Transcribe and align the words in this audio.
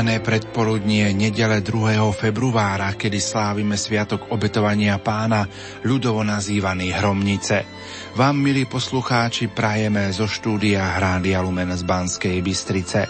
Požehnané 0.00 0.24
predpoludnie 0.24 1.12
nedele 1.12 1.60
2. 1.60 2.00
februára, 2.16 2.96
kedy 2.96 3.20
slávime 3.20 3.76
Sviatok 3.76 4.32
obetovania 4.32 4.96
pána, 4.96 5.44
ľudovo 5.84 6.24
nazývaný 6.24 6.88
Hromnice. 6.88 7.68
Vám, 8.16 8.40
milí 8.40 8.64
poslucháči, 8.64 9.52
prajeme 9.52 10.08
zo 10.08 10.24
štúdia 10.24 10.96
Hrádia 10.96 11.44
Lumen 11.44 11.76
z 11.76 11.84
Banskej 11.84 12.40
Bystrice. 12.40 13.04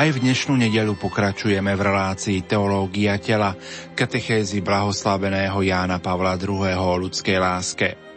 Aj 0.00 0.08
v 0.08 0.16
dnešnú 0.24 0.56
nedelu 0.56 0.96
pokračujeme 0.96 1.76
v 1.76 1.84
relácii 1.92 2.40
Teológia 2.48 3.20
tela, 3.20 3.52
katechézy 3.92 4.64
blahoslaveného 4.64 5.60
Jána 5.60 6.00
Pavla 6.00 6.40
II. 6.40 6.72
o 6.72 6.96
ľudskej 7.04 7.36
láske. 7.36 8.07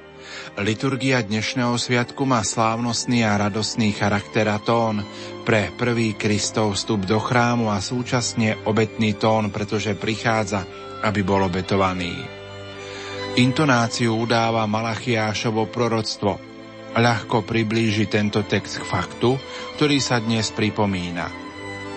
Liturgia 0.61 1.25
dnešného 1.25 1.73
sviatku 1.73 2.21
má 2.21 2.45
slávnostný 2.45 3.25
a 3.25 3.33
radostný 3.33 3.97
charakter 3.97 4.45
a 4.45 4.61
tón 4.61 5.01
pre 5.41 5.73
prvý 5.73 6.13
Kristov 6.13 6.77
vstup 6.77 7.09
do 7.09 7.17
chrámu 7.17 7.73
a 7.73 7.81
súčasne 7.81 8.61
obetný 8.69 9.17
tón, 9.17 9.49
pretože 9.49 9.97
prichádza, 9.97 10.61
aby 11.01 11.25
bol 11.25 11.49
obetovaný. 11.49 12.13
Intonáciu 13.41 14.13
udáva 14.13 14.69
Malachiášovo 14.69 15.65
proroctvo. 15.65 16.37
Ľahko 16.93 17.41
priblíži 17.41 18.05
tento 18.05 18.45
text 18.45 18.85
k 18.85 18.85
faktu, 18.85 19.41
ktorý 19.81 19.97
sa 19.97 20.21
dnes 20.21 20.53
pripomína. 20.53 21.25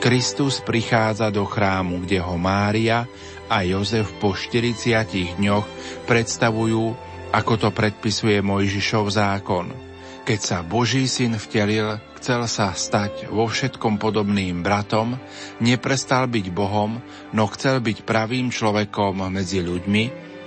Kristus 0.01 0.65
prichádza 0.65 1.29
do 1.29 1.45
chrámu, 1.45 2.01
kde 2.01 2.17
ho 2.25 2.41
Mária 2.41 3.05
a 3.45 3.61
Jozef 3.61 4.09
po 4.17 4.33
40 4.33 5.37
dňoch 5.37 5.67
predstavujú 6.09 7.13
ako 7.35 7.59
to 7.59 7.69
predpisuje 7.75 8.39
Mojžišov 8.39 9.11
zákon. 9.11 9.75
Keď 10.23 10.41
sa 10.41 10.59
Boží 10.63 11.05
syn 11.11 11.35
vtelil, 11.35 11.99
chcel 12.17 12.47
sa 12.47 12.73
stať 12.73 13.29
vo 13.29 13.51
všetkom 13.51 13.99
podobným 13.99 14.63
bratom, 14.63 15.19
neprestal 15.59 16.31
byť 16.31 16.47
Bohom, 16.55 17.03
no 17.35 17.45
chcel 17.51 17.83
byť 17.83 18.07
pravým 18.07 18.49
človekom 18.55 19.29
medzi 19.35 19.61
ľuďmi, 19.61 20.05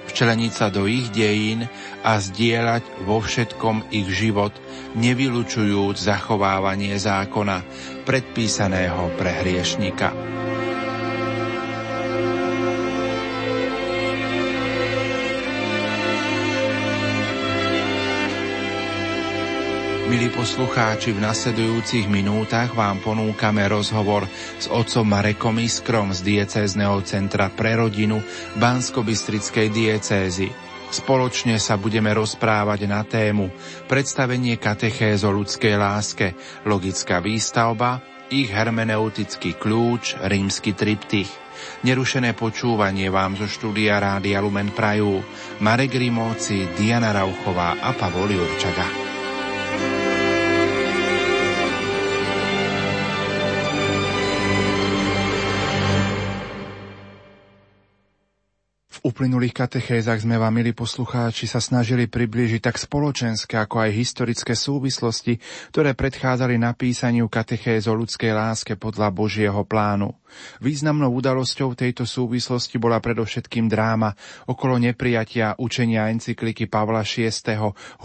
včleniť 0.08 0.52
sa 0.56 0.72
do 0.72 0.88
ich 0.88 1.12
dejín 1.12 1.68
a 2.02 2.18
zdieľať 2.18 3.06
vo 3.06 3.20
všetkom 3.20 3.92
ich 3.94 4.08
život, 4.10 4.56
nevylučujúc 4.96 6.00
zachovávanie 6.00 6.96
zákona 6.98 7.62
predpísaného 8.08 9.14
pre 9.20 9.46
hriešnika. 9.46 10.10
Milí 20.08 20.32
poslucháči, 20.32 21.12
v 21.12 21.20
nasledujúcich 21.20 22.08
minútach 22.08 22.72
vám 22.72 23.04
ponúkame 23.04 23.68
rozhovor 23.68 24.24
s 24.56 24.72
otcom 24.72 25.04
Marekom 25.04 25.60
Iskrom 25.60 26.16
z 26.16 26.24
diecézneho 26.24 27.04
centra 27.04 27.52
pre 27.52 27.76
rodinu 27.76 28.24
Bansko-Bystrickej 28.56 29.68
diecézy. 29.68 30.48
Spoločne 30.96 31.60
sa 31.60 31.76
budeme 31.76 32.16
rozprávať 32.16 32.88
na 32.88 33.04
tému 33.04 33.52
predstavenie 33.92 34.56
katechéz 34.56 35.28
o 35.28 35.32
ľudskej 35.36 35.76
láske, 35.76 36.40
logická 36.64 37.20
výstavba, 37.20 38.00
ich 38.32 38.48
hermeneutický 38.48 39.60
kľúč, 39.60 40.24
rímsky 40.24 40.72
triptych. 40.72 41.28
Nerušené 41.84 42.32
počúvanie 42.32 43.12
vám 43.12 43.36
zo 43.36 43.44
štúdia 43.44 44.00
Rádia 44.00 44.40
Lumen 44.40 44.72
Prajú 44.72 45.20
Marek 45.60 46.00
Rimóci, 46.00 46.64
Diana 46.80 47.12
Rauchová 47.12 47.76
a 47.84 47.92
Pavol 47.92 48.40
Jurčaga. 48.40 49.07
Uplynulých 59.04 59.54
katechézach 59.54 60.24
sme 60.24 60.40
vám, 60.40 60.56
milí 60.56 60.74
poslucháči, 60.74 61.46
sa 61.46 61.62
snažili 61.62 62.08
priblížiť 62.08 62.62
tak 62.64 62.80
spoločenské, 62.80 63.60
ako 63.60 63.84
aj 63.84 63.92
historické 63.92 64.54
súvislosti, 64.56 65.38
ktoré 65.76 65.94
predchádzali 65.94 66.58
napísaniu 66.58 67.28
katechéz 67.28 67.86
o 67.86 67.94
ľudskej 67.94 68.32
láske 68.34 68.74
podľa 68.80 69.14
Božieho 69.14 69.62
plánu. 69.68 70.16
Významnou 70.64 71.12
udalosťou 71.14 71.76
tejto 71.76 72.08
súvislosti 72.08 72.80
bola 72.80 73.04
predovšetkým 73.04 73.68
dráma 73.68 74.16
okolo 74.48 74.80
neprijatia 74.80 75.60
učenia 75.60 76.08
encykliky 76.10 76.66
Pavla 76.72 77.04
VI. 77.04 77.36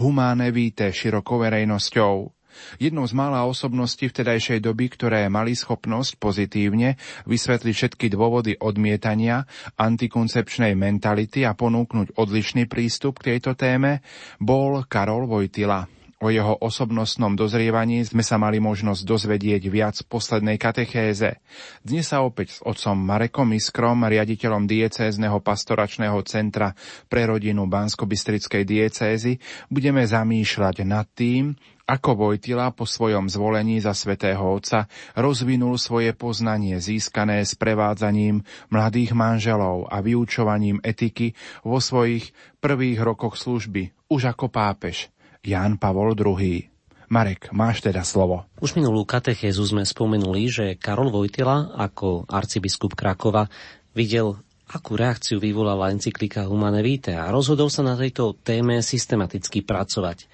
Humáne 0.03 0.51
víte 0.51 0.91
širokou 0.91 1.39
verejnosťou. 1.41 2.42
Jednou 2.77 3.07
z 3.07 3.13
mála 3.17 3.47
osobností 3.47 4.09
vtedajšej 4.09 4.59
doby, 4.61 4.91
ktoré 4.93 5.25
mali 5.31 5.57
schopnosť 5.57 6.19
pozitívne 6.21 6.95
vysvetliť 7.25 7.73
všetky 7.73 8.05
dôvody 8.13 8.57
odmietania 8.59 9.45
antikoncepčnej 9.79 10.77
mentality 10.77 11.47
a 11.47 11.57
ponúknuť 11.57 12.19
odlišný 12.19 12.69
prístup 12.69 13.21
k 13.21 13.35
tejto 13.35 13.57
téme, 13.57 14.05
bol 14.37 14.85
Karol 14.85 15.25
Vojtila. 15.25 16.02
O 16.23 16.31
jeho 16.31 16.55
osobnostnom 16.55 17.35
dozrievaní 17.35 18.07
sme 18.07 18.23
sa 18.23 18.39
mali 18.39 18.63
možnosť 18.63 19.03
dozvedieť 19.03 19.67
viac 19.67 19.99
v 19.99 20.07
poslednej 20.07 20.55
katechéze. 20.55 21.43
Dnes 21.83 22.07
sa 22.07 22.23
opäť 22.23 22.55
s 22.55 22.59
otcom 22.63 22.95
Marekom 22.95 23.51
Iskrom, 23.51 24.07
riaditeľom 24.07 24.63
diecézneho 24.63 25.43
pastoračného 25.43 26.15
centra 26.23 26.71
pre 27.11 27.27
rodinu 27.27 27.67
Bansko-Bystrickej 27.67 28.63
diecézy, 28.63 29.35
budeme 29.67 30.07
zamýšľať 30.07 30.87
nad 30.87 31.11
tým, 31.11 31.59
ako 31.83 32.15
Vojtila 32.15 32.71
po 32.71 32.87
svojom 32.87 33.27
zvolení 33.27 33.83
za 33.83 33.91
svätého 33.91 34.39
Otca 34.39 34.87
rozvinul 35.19 35.75
svoje 35.75 36.15
poznanie 36.15 36.79
získané 36.79 37.43
s 37.43 37.59
prevádzaním 37.59 38.47
mladých 38.71 39.11
manželov 39.11 39.91
a 39.91 39.99
vyučovaním 39.99 40.79
etiky 40.87 41.35
vo 41.67 41.83
svojich 41.83 42.31
prvých 42.63 43.03
rokoch 43.03 43.35
služby, 43.35 43.91
už 44.07 44.31
ako 44.31 44.47
pápež 44.47 45.12
Ján 45.43 45.75
Pavol 45.75 46.15
II. 46.15 46.71
Marek, 47.11 47.51
máš 47.51 47.83
teda 47.83 48.01
slovo. 48.07 48.47
Už 48.63 48.79
minulú 48.79 49.03
katechézu 49.03 49.61
sme 49.67 49.83
spomenuli, 49.83 50.49
že 50.49 50.65
Karol 50.79 51.11
Vojtila 51.11 51.75
ako 51.77 52.25
arcibiskup 52.31 52.95
Krakova 52.95 53.51
videl 53.91 54.39
akú 54.71 54.97
reakciu 54.97 55.37
vyvolala 55.37 55.91
encyklika 55.93 56.47
Humane 56.47 56.81
Vitae 56.81 57.19
a 57.19 57.29
rozhodol 57.29 57.69
sa 57.69 57.85
na 57.85 57.99
tejto 57.99 58.39
téme 58.41 58.81
systematicky 58.81 59.61
pracovať 59.61 60.25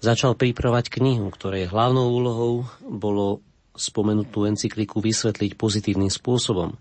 začal 0.00 0.34
pripravať 0.34 0.88
knihu, 0.96 1.28
ktorej 1.28 1.68
hlavnou 1.68 2.08
úlohou 2.08 2.68
bolo 2.80 3.44
spomenutú 3.76 4.48
encykliku 4.48 4.98
vysvetliť 4.98 5.54
pozitívnym 5.54 6.10
spôsobom. 6.12 6.74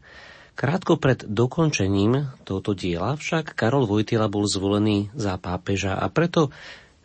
Krátko 0.55 0.99
pred 0.99 1.23
dokončením 1.23 2.43
tohoto 2.43 2.75
diela 2.75 3.15
však 3.15 3.55
Karol 3.55 3.87
Vojtila 3.87 4.27
bol 4.27 4.43
zvolený 4.43 5.07
za 5.15 5.39
pápeža 5.39 5.95
a 5.95 6.11
preto 6.11 6.51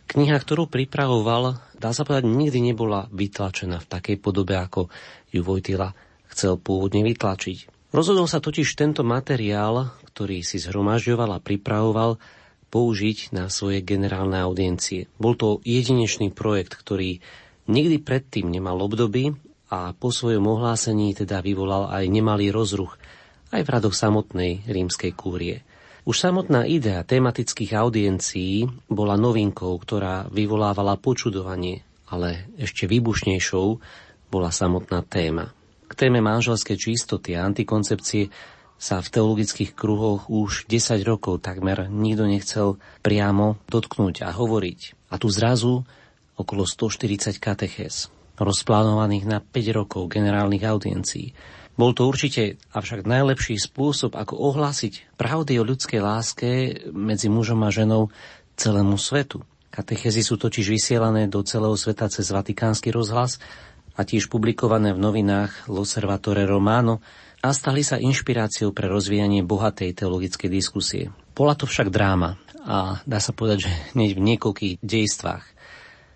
kniha, 0.09 0.37
ktorú 0.37 0.69
pripravoval, 0.69 1.61
dá 1.77 1.91
sa 1.91 2.05
povedať, 2.05 2.29
nikdy 2.29 2.73
nebola 2.73 3.09
vytlačená 3.11 3.81
v 3.81 3.89
takej 3.89 4.17
podobe, 4.21 4.55
ako 4.57 4.87
ju 5.33 5.41
Vojtila 5.41 5.93
chcel 6.31 6.59
pôvodne 6.59 7.05
vytlačiť. 7.05 7.89
Rozhodol 7.95 8.27
sa 8.27 8.43
totiž 8.43 8.75
tento 8.75 9.07
materiál, 9.07 9.95
ktorý 10.11 10.43
si 10.43 10.59
zhromažďoval 10.59 11.39
a 11.39 11.43
pripravoval, 11.43 12.19
použiť 12.67 13.31
na 13.31 13.47
svoje 13.47 13.79
generálne 13.79 14.35
audiencie. 14.35 15.07
Bol 15.15 15.39
to 15.39 15.63
jedinečný 15.63 16.35
projekt, 16.35 16.75
ktorý 16.75 17.23
nikdy 17.71 18.03
predtým 18.03 18.51
nemal 18.51 18.83
obdoby 18.83 19.31
a 19.71 19.95
po 19.95 20.11
svojom 20.11 20.43
ohlásení 20.43 21.15
teda 21.15 21.39
vyvolal 21.39 21.87
aj 21.87 22.03
nemalý 22.11 22.51
rozruch 22.51 22.99
aj 23.55 23.63
v 23.63 23.71
radoch 23.71 23.95
samotnej 23.95 24.67
rímskej 24.67 25.15
kúrie. 25.15 25.63
Už 26.05 26.21
samotná 26.21 26.69
idea 26.69 27.01
tematických 27.01 27.73
audiencií 27.73 28.69
bola 28.85 29.17
novinkou, 29.17 29.73
ktorá 29.81 30.29
vyvolávala 30.29 31.01
počudovanie, 31.01 31.81
ale 32.05 32.45
ešte 32.61 32.85
výbušnejšou 32.85 33.67
bola 34.29 34.53
samotná 34.53 35.01
téma. 35.01 35.49
K 35.89 35.93
téme 35.97 36.21
manželskej 36.21 36.77
čistoty 36.77 37.33
a 37.33 37.49
antikoncepcie 37.49 38.29
sa 38.77 39.01
v 39.01 39.11
teologických 39.17 39.73
kruhoch 39.73 40.29
už 40.29 40.69
10 40.69 41.01
rokov 41.09 41.41
takmer 41.41 41.89
nikto 41.89 42.29
nechcel 42.29 42.77
priamo 43.01 43.57
dotknúť 43.65 44.29
a 44.29 44.29
hovoriť. 44.29 45.09
A 45.09 45.17
tu 45.17 45.33
zrazu 45.33 45.89
okolo 46.37 46.69
140 46.69 47.33
katechéz, 47.41 48.13
rozplánovaných 48.37 49.25
na 49.25 49.41
5 49.41 49.73
rokov 49.73 50.05
generálnych 50.13 50.69
audiencií. 50.69 51.33
Bol 51.75 51.91
to 51.91 52.07
určite 52.07 52.55
avšak 52.71 53.03
najlepší 53.03 53.59
spôsob, 53.59 54.15
ako 54.15 54.39
ohlásiť 54.39 55.15
pravdy 55.19 55.59
o 55.59 55.67
ľudskej 55.67 55.99
láske 55.99 56.49
medzi 56.95 57.27
mužom 57.27 57.63
a 57.67 57.69
ženou 57.71 58.11
celému 58.55 58.95
svetu. 58.95 59.43
Katechézy 59.75 60.23
sú 60.23 60.39
totiž 60.39 60.71
vysielané 60.71 61.27
do 61.27 61.43
celého 61.43 61.75
sveta 61.75 62.07
cez 62.07 62.31
Vatikánsky 62.31 62.95
rozhlas 62.95 63.43
a 63.99 64.07
tiež 64.07 64.31
publikované 64.31 64.95
v 64.95 65.03
novinách 65.03 65.67
L'Osservatore 65.67 66.47
Romano, 66.47 67.03
a 67.45 67.53
stali 67.53 67.85
sa 67.85 68.01
inšpiráciou 68.01 68.73
pre 68.73 68.89
rozvíjanie 68.89 69.45
bohatej 69.45 69.93
teologickej 69.93 70.49
diskusie. 70.49 71.13
Bola 71.37 71.53
to 71.53 71.69
však 71.69 71.93
dráma 71.93 72.41
a 72.65 73.05
dá 73.05 73.21
sa 73.21 73.37
povedať, 73.37 73.69
že 73.69 73.71
hneď 73.93 74.17
v 74.17 74.25
niekoľkých 74.33 74.73
dejstvách. 74.81 75.45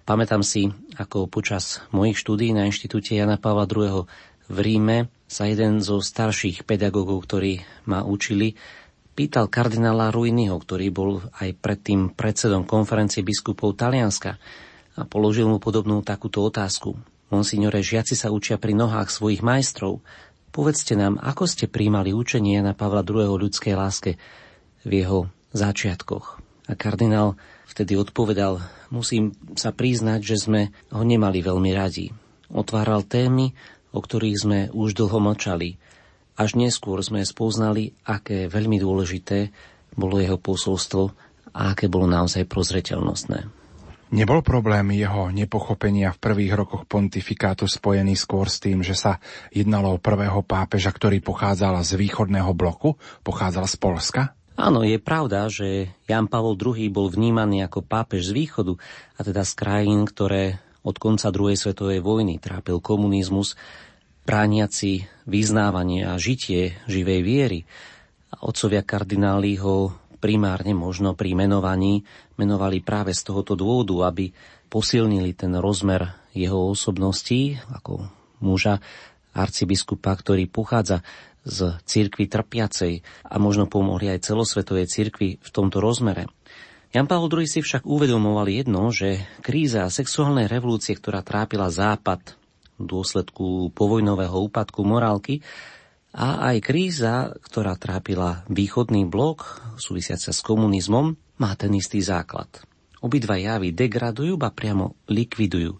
Pamätám 0.09 0.41
si, 0.41 0.73
ako 0.97 1.29
počas 1.29 1.85
mojich 1.93 2.17
štúdí 2.17 2.49
na 2.49 2.65
inštitúte 2.65 3.13
Jana 3.13 3.37
Pavla 3.37 3.69
II. 3.69 4.09
v 4.49 4.57
Ríme 4.57 5.13
sa 5.29 5.45
jeden 5.45 5.77
zo 5.85 6.01
starších 6.01 6.65
pedagógov, 6.65 7.29
ktorí 7.29 7.61
ma 7.85 8.01
učili, 8.01 8.57
pýtal 9.13 9.45
kardinála 9.45 10.09
Ruiniho, 10.09 10.57
ktorý 10.57 10.89
bol 10.89 11.21
aj 11.37 11.53
predtým 11.61 12.17
predsedom 12.17 12.65
konferencie 12.65 13.21
biskupov 13.21 13.77
Talianska 13.77 14.41
a 14.97 15.05
položil 15.05 15.45
mu 15.45 15.61
podobnú 15.61 16.01
takúto 16.01 16.41
otázku. 16.41 16.97
Monsignore, 17.29 17.85
žiaci 17.85 18.17
sa 18.17 18.33
učia 18.33 18.57
pri 18.57 18.73
nohách 18.73 19.13
svojich 19.13 19.45
majstrov. 19.45 20.01
Povedzte 20.49 20.97
nám, 20.97 21.21
ako 21.21 21.45
ste 21.45 21.69
príjmali 21.69 22.09
učenie 22.09 22.57
Jana 22.57 22.73
Pavla 22.73 23.05
II. 23.05 23.37
ľudskej 23.37 23.77
láske 23.77 24.17
v 24.81 24.91
jeho 25.05 25.29
začiatkoch. 25.53 26.41
A 26.65 26.73
kardinál 26.73 27.37
vtedy 27.69 27.93
odpovedal, 28.01 28.65
musím 28.89 29.37
sa 29.53 29.69
priznať, 29.69 30.25
že 30.25 30.37
sme 30.41 30.61
ho 30.89 31.05
nemali 31.05 31.45
veľmi 31.45 31.69
radi. 31.69 32.09
Otváral 32.49 33.05
témy, 33.05 33.53
o 33.93 33.99
ktorých 33.99 34.37
sme 34.37 34.59
už 34.71 34.97
dlho 34.97 35.19
mlčali. 35.21 35.77
Až 36.39 36.55
neskôr 36.55 36.99
sme 37.03 37.25
spoznali, 37.27 37.91
aké 38.07 38.47
veľmi 38.47 38.79
dôležité 38.79 39.51
bolo 39.97 40.21
jeho 40.21 40.39
posolstvo 40.39 41.03
a 41.51 41.75
aké 41.75 41.91
bolo 41.91 42.07
naozaj 42.07 42.47
prozreteľnostné. 42.47 43.59
Nebol 44.09 44.41
problém 44.41 44.89
jeho 44.97 45.29
nepochopenia 45.29 46.09
v 46.09 46.21
prvých 46.21 46.53
rokoch 46.57 46.89
pontifikátu 46.89 47.69
spojený 47.69 48.17
skôr 48.17 48.49
s 48.49 48.57
tým, 48.57 48.81
že 48.81 48.97
sa 48.97 49.21
jednalo 49.53 49.93
o 49.93 50.01
prvého 50.01 50.41
pápeža, 50.41 50.89
ktorý 50.89 51.21
pochádzal 51.21 51.85
z 51.85 51.93
východného 51.93 52.49
bloku, 52.57 52.97
pochádzal 53.21 53.69
z 53.69 53.75
Polska? 53.77 54.21
Áno, 54.57 54.81
je 54.81 54.97
pravda, 54.97 55.45
že 55.47 55.93
Jan 56.09 56.25
Pavol 56.25 56.57
II 56.57 56.89
bol 56.89 57.07
vnímaný 57.13 57.63
ako 57.69 57.85
pápež 57.85 58.33
z 58.33 58.43
východu, 58.43 58.81
a 59.15 59.19
teda 59.21 59.45
z 59.45 59.53
krajín, 59.53 60.09
ktoré 60.09 60.57
od 60.83 60.95
konca 60.95 61.29
druhej 61.33 61.59
svetovej 61.59 61.99
vojny 61.99 62.39
trápil 62.39 62.79
komunizmus, 62.79 63.59
brániaci 64.23 65.09
vyznávanie 65.25 66.05
a 66.05 66.15
žitie 66.21 66.77
živej 66.85 67.21
viery. 67.25 67.59
A 68.29 68.45
otcovia 68.45 68.85
kardináli 68.85 69.57
ho 69.57 69.91
primárne 70.21 70.75
možno 70.75 71.15
pri 71.15 71.33
menovaní 71.33 72.03
menovali 72.37 72.83
práve 72.83 73.15
z 73.15 73.25
tohoto 73.25 73.57
dôvodu, 73.57 74.11
aby 74.11 74.29
posilnili 74.69 75.33
ten 75.33 75.57
rozmer 75.57 76.13
jeho 76.35 76.69
osobností 76.69 77.57
ako 77.73 78.05
muža 78.45 78.77
arcibiskupa, 79.33 80.13
ktorý 80.13 80.45
pochádza 80.45 81.01
z 81.47 81.79
cirkvi 81.87 82.27
trpiacej 82.29 82.93
a 83.25 83.35
možno 83.41 83.65
pomohli 83.65 84.11
aj 84.11 84.27
celosvetovej 84.27 84.85
cirkvi 84.85 85.39
v 85.39 85.49
tomto 85.49 85.81
rozmere. 85.81 86.29
Jan 86.89 87.05
Pavel 87.05 87.29
II 87.29 87.45
si 87.45 87.61
však 87.61 87.85
uvedomoval 87.85 88.49
jedno, 88.49 88.89
že 88.89 89.21
kríza 89.45 89.85
sexuálnej 89.93 90.49
revolúcie, 90.49 90.97
ktorá 90.97 91.21
trápila 91.21 91.69
Západ 91.69 92.33
v 92.81 92.83
dôsledku 92.89 93.69
povojnového 93.77 94.49
úpadku 94.49 94.81
morálky, 94.81 95.45
a 96.09 96.49
aj 96.49 96.65
kríza, 96.65 97.37
ktorá 97.45 97.77
trápila 97.77 98.41
východný 98.49 99.05
blok, 99.05 99.61
súvisiaca 99.77 100.33
s 100.33 100.41
komunizmom, 100.41 101.13
má 101.37 101.51
ten 101.53 101.69
istý 101.77 102.01
základ. 102.01 102.49
Obidva 103.05 103.37
javy 103.37 103.69
degradujú, 103.69 104.33
ba 104.41 104.49
priamo 104.49 104.97
likvidujú 105.05 105.77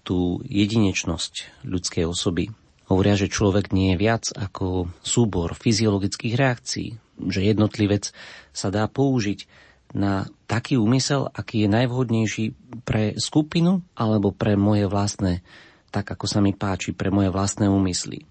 tú 0.00 0.40
jedinečnosť 0.48 1.62
ľudskej 1.68 2.08
osoby. 2.08 2.48
Hovoria, 2.88 3.20
že 3.20 3.28
človek 3.28 3.76
nie 3.76 3.92
je 3.92 4.00
viac 4.00 4.24
ako 4.32 4.88
súbor 5.04 5.52
fyziologických 5.52 6.34
reakcií, 6.40 6.96
že 7.28 7.40
jednotlivec 7.44 8.16
sa 8.56 8.72
dá 8.72 8.88
použiť 8.88 9.67
na 9.96 10.28
taký 10.48 10.76
úmysel, 10.76 11.28
aký 11.32 11.64
je 11.64 11.68
najvhodnejší 11.68 12.44
pre 12.84 13.16
skupinu 13.16 13.80
alebo 13.96 14.32
pre 14.32 14.56
moje 14.56 14.88
vlastné, 14.88 15.40
tak 15.88 16.08
ako 16.12 16.28
sa 16.28 16.44
mi 16.44 16.52
páči, 16.52 16.92
pre 16.92 17.08
moje 17.08 17.32
vlastné 17.32 17.68
úmysly. 17.68 18.28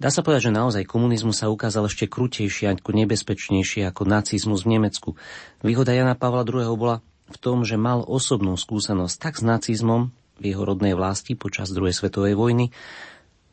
Dá 0.00 0.08
sa 0.08 0.24
povedať, 0.24 0.48
že 0.48 0.56
naozaj 0.56 0.88
komunizmus 0.88 1.44
sa 1.44 1.52
ukázal 1.52 1.84
ešte 1.84 2.08
krutejší 2.08 2.72
ako 2.72 2.96
nebezpečnejší 3.04 3.84
ako 3.84 4.08
nacizmus 4.08 4.64
v 4.64 4.80
Nemecku. 4.80 5.12
Výhoda 5.60 5.92
Jana 5.92 6.16
Pavla 6.16 6.40
II. 6.40 6.72
bola 6.72 7.04
v 7.28 7.36
tom, 7.36 7.68
že 7.68 7.76
mal 7.76 8.00
osobnú 8.00 8.56
skúsenosť 8.56 9.14
tak 9.20 9.34
s 9.36 9.44
nacizmom 9.44 10.08
v 10.40 10.44
jeho 10.56 10.64
rodnej 10.64 10.96
vlasti 10.96 11.36
počas 11.36 11.68
druhej 11.68 11.92
svetovej 11.92 12.32
vojny, 12.32 12.72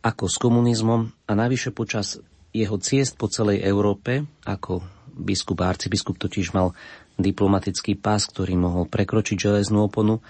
ako 0.07 0.31
s 0.31 0.39
komunizmom 0.39 1.11
a 1.27 1.31
navyše 1.35 1.75
počas 1.75 2.23
jeho 2.55 2.79
ciest 2.79 3.19
po 3.19 3.27
celej 3.27 3.67
Európe, 3.67 4.23
ako 4.47 4.87
biskup 5.11 5.67
a 5.67 5.75
arcibiskup 5.75 6.15
totiž 6.15 6.55
mal 6.55 6.71
diplomatický 7.17 7.97
pás, 7.97 8.29
ktorý 8.29 8.55
mohol 8.55 8.85
prekročiť 8.85 9.37
železnú 9.37 9.89
oponu, 9.89 10.21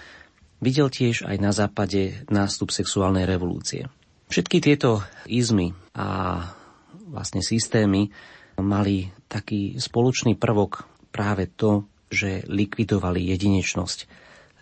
videl 0.58 0.88
tiež 0.90 1.28
aj 1.28 1.36
na 1.38 1.52
západe 1.54 2.24
nástup 2.32 2.72
sexuálnej 2.74 3.28
revolúcie. 3.28 3.86
Všetky 4.28 4.60
tieto 4.60 5.00
izmy 5.24 5.72
a 5.96 6.40
vlastne 7.08 7.40
systémy 7.40 8.12
mali 8.60 9.08
taký 9.30 9.78
spoločný 9.78 10.36
prvok 10.36 10.84
práve 11.08 11.48
to, 11.48 11.88
že 12.08 12.44
likvidovali 12.48 13.24
jedinečnosť 13.32 13.98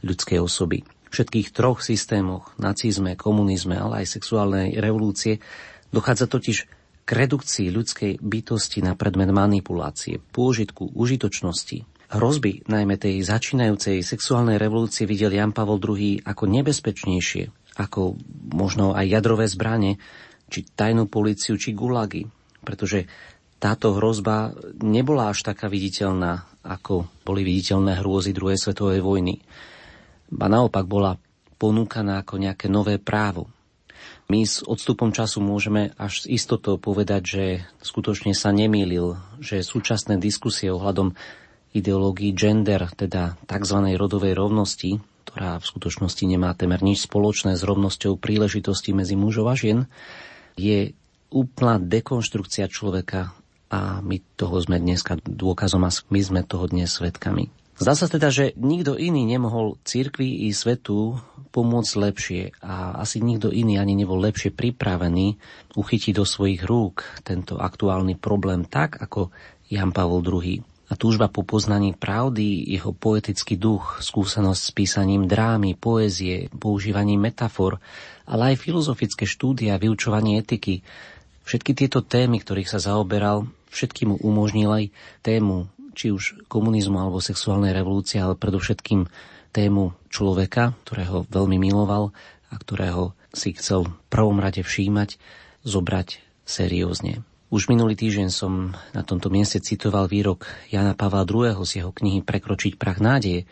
ľudskej 0.02 0.38
osoby. 0.38 0.82
V 0.87 1.11
všetkých 1.14 1.55
troch 1.55 1.81
systémoch, 1.81 2.52
nacizme, 2.58 3.14
komunizme, 3.14 3.79
ale 3.79 4.05
aj 4.05 4.19
sexuálnej 4.19 4.76
revolúcie, 4.76 5.38
dochádza 5.94 6.26
totiž 6.29 6.58
k 7.06 7.11
redukcii 7.14 7.70
ľudskej 7.70 8.12
bytosti 8.19 8.82
na 8.82 8.99
predmet 8.99 9.31
manipulácie, 9.31 10.19
pôžitku, 10.34 10.90
užitočnosti. 10.93 11.87
Hrozby 12.06 12.67
najmä 12.70 12.99
tej 12.99 13.23
začínajúcej 13.26 14.03
sexuálnej 14.03 14.62
revolúcie 14.62 15.08
videl 15.11 15.35
Jan 15.35 15.50
Pavol 15.50 15.82
II 15.82 16.23
ako 16.23 16.44
nebezpečnejšie 16.47 17.67
ako 17.76 18.17
možno 18.56 18.97
aj 18.97 19.05
jadrové 19.05 19.47
zbranie, 19.47 20.00
či 20.49 20.64
tajnú 20.64 21.06
policiu, 21.12 21.61
či 21.61 21.76
gulagy. 21.76 22.25
Pretože 22.64 23.05
táto 23.61 23.94
hrozba 24.00 24.56
nebola 24.81 25.31
až 25.31 25.44
taká 25.44 25.69
viditeľná, 25.69 26.49
ako 26.64 27.06
boli 27.23 27.44
viditeľné 27.44 28.00
hrôzy 28.00 28.32
druhej 28.32 28.56
svetovej 28.56 29.05
vojny. 29.05 29.44
Ba 30.32 30.48
naopak 30.48 30.89
bola 30.89 31.20
ponúkaná 31.56 32.25
ako 32.25 32.41
nejaké 32.41 32.67
nové 32.72 32.96
právo. 32.96 33.53
My 34.27 34.43
s 34.43 34.58
odstupom 34.67 35.15
času 35.15 35.39
môžeme 35.39 35.94
až 35.94 36.27
s 36.27 36.31
istotou 36.31 36.82
povedať, 36.82 37.22
že 37.22 37.44
skutočne 37.79 38.34
sa 38.34 38.51
nemýlil, 38.51 39.15
že 39.39 39.63
súčasné 39.63 40.19
diskusie 40.19 40.67
ohľadom 40.67 41.15
ideológii 41.77 42.33
gender, 42.33 42.89
teda 42.97 43.37
tzv. 43.45 43.79
rodovej 44.01 44.33
rovnosti, 44.33 44.97
ktorá 45.29 45.61
v 45.61 45.69
skutočnosti 45.69 46.25
nemá 46.25 46.56
temer 46.56 46.81
nič 46.81 47.05
spoločné 47.05 47.59
s 47.59 47.63
rovnosťou 47.67 48.17
príležitostí 48.17 48.97
medzi 48.97 49.19
mužov 49.19 49.53
a 49.53 49.55
žien, 49.59 49.85
je 50.56 50.97
úplná 51.29 51.77
dekonštrukcia 51.77 52.73
človeka 52.73 53.37
a 53.69 54.01
my 54.01 54.23
toho 54.39 54.56
sme 54.63 54.79
dneska 54.79 55.19
dôkazom 55.27 55.85
a 55.85 55.91
my 55.91 56.21
sme 56.23 56.41
toho 56.47 56.71
dnes 56.71 56.89
svetkami. 56.97 57.51
Zdá 57.77 57.93
sa 57.93 58.09
teda, 58.09 58.33
že 58.33 58.56
nikto 58.56 58.97
iný 58.97 59.29
nemohol 59.29 59.77
cirkvi 59.85 60.49
i 60.49 60.56
svetu 60.56 61.21
pomôcť 61.53 61.93
lepšie 62.01 62.43
a 62.65 62.97
asi 62.97 63.21
nikto 63.21 63.53
iný 63.53 63.77
ani 63.77 63.93
nebol 63.93 64.17
lepšie 64.17 64.56
pripravený 64.56 65.37
uchytiť 65.77 66.17
do 66.17 66.25
svojich 66.25 66.65
rúk 66.65 67.05
tento 67.21 67.61
aktuálny 67.61 68.17
problém 68.17 68.65
tak, 68.65 68.97
ako 68.97 69.29
Jan 69.69 69.93
Pavol 69.93 70.25
II 70.25 70.76
a 70.86 70.94
túžba 70.94 71.26
po 71.26 71.43
poznaní 71.43 71.98
pravdy, 71.98 72.62
jeho 72.70 72.94
poetický 72.94 73.58
duch, 73.58 73.98
skúsenosť 73.98 74.62
s 74.62 74.70
písaním 74.70 75.26
drámy, 75.26 75.74
poézie, 75.74 76.46
používaním 76.55 77.26
metafor, 77.26 77.82
ale 78.22 78.55
aj 78.55 78.62
filozofické 78.62 79.26
štúdia, 79.26 79.82
vyučovanie 79.82 80.38
etiky. 80.38 80.86
Všetky 81.43 81.74
tieto 81.74 82.02
témy, 82.06 82.38
ktorých 82.38 82.70
sa 82.70 82.78
zaoberal, 82.78 83.50
všetky 83.74 84.06
mu 84.06 84.16
umožnil 84.22 84.70
aj 84.70 84.84
tému 85.26 85.66
či 85.96 86.12
už 86.12 86.44
komunizmu 86.46 87.00
alebo 87.00 87.24
sexuálnej 87.24 87.72
revolúcie, 87.72 88.20
ale 88.20 88.36
predovšetkým 88.36 89.08
tému 89.56 89.96
človeka, 90.12 90.76
ktorého 90.84 91.24
veľmi 91.32 91.56
miloval 91.56 92.12
a 92.52 92.55
ktorého 92.60 93.16
si 93.32 93.56
chcel 93.56 93.88
v 93.88 93.96
prvom 94.12 94.36
rade 94.36 94.60
všímať, 94.60 95.16
zobrať 95.64 96.20
seriózne. 96.44 97.24
Už 97.56 97.72
minulý 97.72 97.96
týždeň 97.96 98.29
som 98.29 98.77
na 98.93 99.01
tomto 99.01 99.32
mieste 99.32 99.65
citoval 99.65 100.13
výrok 100.13 100.44
Jana 100.69 100.93
Pavla 100.93 101.25
II. 101.25 101.56
z 101.65 101.81
jeho 101.81 101.89
knihy 101.89 102.20
Prekročiť 102.20 102.77
prach 102.77 103.01
nádeje, 103.01 103.48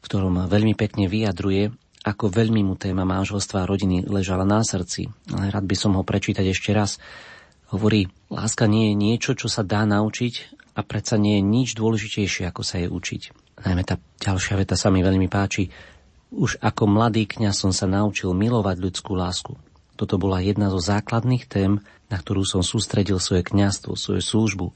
v 0.00 0.04
ktorom 0.08 0.48
veľmi 0.48 0.72
pekne 0.72 1.12
vyjadruje, 1.12 1.68
ako 2.08 2.32
veľmi 2.32 2.64
mu 2.64 2.72
téma 2.80 3.04
manželstva 3.04 3.60
a 3.60 3.68
rodiny 3.68 4.08
ležala 4.08 4.48
na 4.48 4.64
srdci. 4.64 5.12
Ale 5.28 5.52
rád 5.52 5.68
by 5.68 5.76
som 5.76 5.92
ho 5.92 6.00
prečítať 6.00 6.40
ešte 6.40 6.72
raz. 6.72 6.96
Hovorí, 7.68 8.08
láska 8.32 8.64
nie 8.64 8.88
je 8.88 8.94
niečo, 8.96 9.36
čo 9.36 9.52
sa 9.52 9.60
dá 9.60 9.84
naučiť 9.84 10.64
a 10.72 10.80
predsa 10.80 11.20
nie 11.20 11.36
je 11.36 11.44
nič 11.44 11.76
dôležitejšie, 11.76 12.48
ako 12.48 12.64
sa 12.64 12.80
je 12.80 12.88
učiť. 12.88 13.22
Najmä 13.60 13.84
tá 13.84 14.00
ďalšia 14.24 14.56
veta 14.56 14.72
sa 14.72 14.88
mi 14.88 15.04
veľmi 15.04 15.28
páči. 15.28 15.68
Už 16.32 16.64
ako 16.64 16.88
mladý 16.88 17.28
kňaz 17.28 17.60
som 17.60 17.76
sa 17.76 17.84
naučil 17.84 18.32
milovať 18.32 18.80
ľudskú 18.80 19.12
lásku. 19.12 19.52
Toto 20.00 20.16
bola 20.16 20.40
jedna 20.40 20.72
zo 20.72 20.80
základných 20.80 21.44
tém, 21.44 21.84
na 22.14 22.22
ktorú 22.22 22.46
som 22.46 22.62
sústredil 22.62 23.18
svoje 23.18 23.42
kňazstvo, 23.42 23.98
svoju 23.98 24.22
službu, 24.22 24.66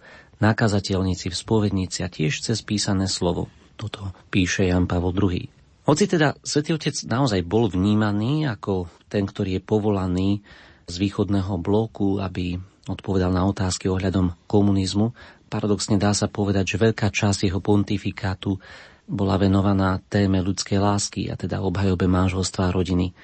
nakazateľníci 0.43 1.31
v 1.31 1.39
spovednici 1.39 2.03
a 2.03 2.11
tiež 2.11 2.43
cez 2.43 2.59
písané 2.67 3.07
slovo. 3.07 3.47
Toto 3.79 4.11
píše 4.35 4.67
Jan 4.67 4.91
Pavol 4.91 5.15
II. 5.15 5.47
Hoci 5.87 6.05
teda 6.11 6.35
Svetý 6.43 6.75
Otec 6.75 6.99
naozaj 7.07 7.47
bol 7.47 7.71
vnímaný 7.71 8.51
ako 8.51 8.91
ten, 9.07 9.23
ktorý 9.23 9.57
je 9.57 9.63
povolaný 9.63 10.43
z 10.91 10.95
východného 10.99 11.63
bloku, 11.63 12.19
aby 12.19 12.59
odpovedal 12.91 13.31
na 13.31 13.47
otázky 13.47 13.87
ohľadom 13.87 14.35
komunizmu. 14.51 15.15
Paradoxne 15.47 15.95
dá 15.97 16.11
sa 16.11 16.27
povedať, 16.27 16.75
že 16.75 16.83
veľká 16.91 17.09
časť 17.09 17.49
jeho 17.49 17.63
pontifikátu 17.63 18.59
bola 19.09 19.41
venovaná 19.41 20.05
téme 20.13 20.45
ľudskej 20.45 20.77
lásky, 20.77 21.33
a 21.33 21.35
teda 21.41 21.65
obhajobe 21.65 22.05
manželstva 22.05 22.69
a 22.69 22.75
rodiny. 22.75 23.17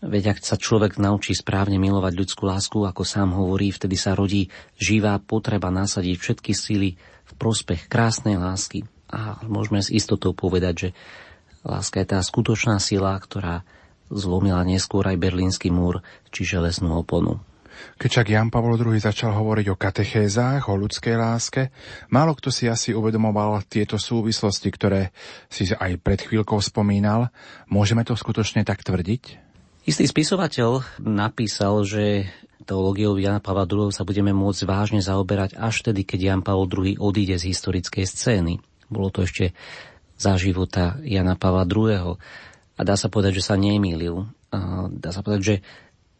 Veď 0.00 0.32
ak 0.32 0.38
sa 0.40 0.56
človek 0.56 0.96
naučí 0.96 1.36
správne 1.36 1.76
milovať 1.76 2.12
ľudskú 2.16 2.48
lásku, 2.48 2.88
ako 2.88 3.04
sám 3.04 3.36
hovorí, 3.36 3.68
vtedy 3.68 4.00
sa 4.00 4.16
rodí 4.16 4.48
živá 4.80 5.20
potreba 5.20 5.68
nasadiť 5.68 6.16
všetky 6.16 6.52
síly 6.56 6.96
v 7.28 7.32
prospech 7.36 7.84
krásnej 7.84 8.40
lásky. 8.40 8.88
A 9.12 9.36
môžeme 9.44 9.84
s 9.84 9.92
istotou 9.92 10.32
povedať, 10.32 10.74
že 10.74 10.88
láska 11.68 12.00
je 12.00 12.16
tá 12.16 12.18
skutočná 12.24 12.80
sila, 12.80 13.12
ktorá 13.20 13.60
zlomila 14.08 14.64
neskôr 14.64 15.04
aj 15.04 15.20
berlínsky 15.20 15.68
múr 15.68 16.00
či 16.32 16.48
železnú 16.48 16.96
oponu. 16.96 17.44
Keď 18.00 18.08
však 18.08 18.28
Jan 18.32 18.48
Pavel 18.48 18.76
II 18.76 18.96
začal 19.00 19.32
hovoriť 19.36 19.66
o 19.72 19.76
katechézách, 19.76 20.68
o 20.68 20.74
ľudskej 20.80 21.16
láske, 21.16 21.72
málo 22.12 22.36
kto 22.36 22.48
si 22.52 22.68
asi 22.68 22.96
uvedomoval 22.96 23.64
tieto 23.68 23.96
súvislosti, 24.00 24.68
ktoré 24.72 25.12
si 25.48 25.68
aj 25.68 26.00
pred 26.00 26.20
chvíľkou 26.20 26.60
spomínal. 26.60 27.32
Môžeme 27.68 28.04
to 28.04 28.16
skutočne 28.16 28.64
tak 28.64 28.84
tvrdiť? 28.84 29.49
Istý 29.80 30.04
spisovateľ 30.06 31.00
napísal, 31.02 31.82
že 31.88 32.28
teológiou 32.68 33.16
Jana 33.16 33.40
Pavla 33.40 33.64
II 33.64 33.88
sa 33.90 34.04
budeme 34.04 34.30
môcť 34.30 34.68
vážne 34.68 35.00
zaoberať 35.00 35.56
až 35.56 35.82
tedy, 35.82 36.04
keď 36.04 36.20
Jan 36.20 36.42
Pavel 36.44 36.68
II 36.68 37.00
odíde 37.00 37.40
z 37.40 37.50
historickej 37.50 38.04
scény. 38.06 38.60
Bolo 38.92 39.08
to 39.10 39.24
ešte 39.24 39.56
za 40.20 40.36
života 40.36 41.00
Jana 41.02 41.34
Pavla 41.34 41.64
II. 41.64 42.14
A 42.76 42.80
dá 42.84 42.94
sa 42.94 43.08
povedať, 43.08 43.40
že 43.40 43.46
sa 43.50 43.56
nemýlil. 43.56 44.28
Dá 45.00 45.10
sa 45.10 45.24
povedať, 45.24 45.42
že 45.42 45.56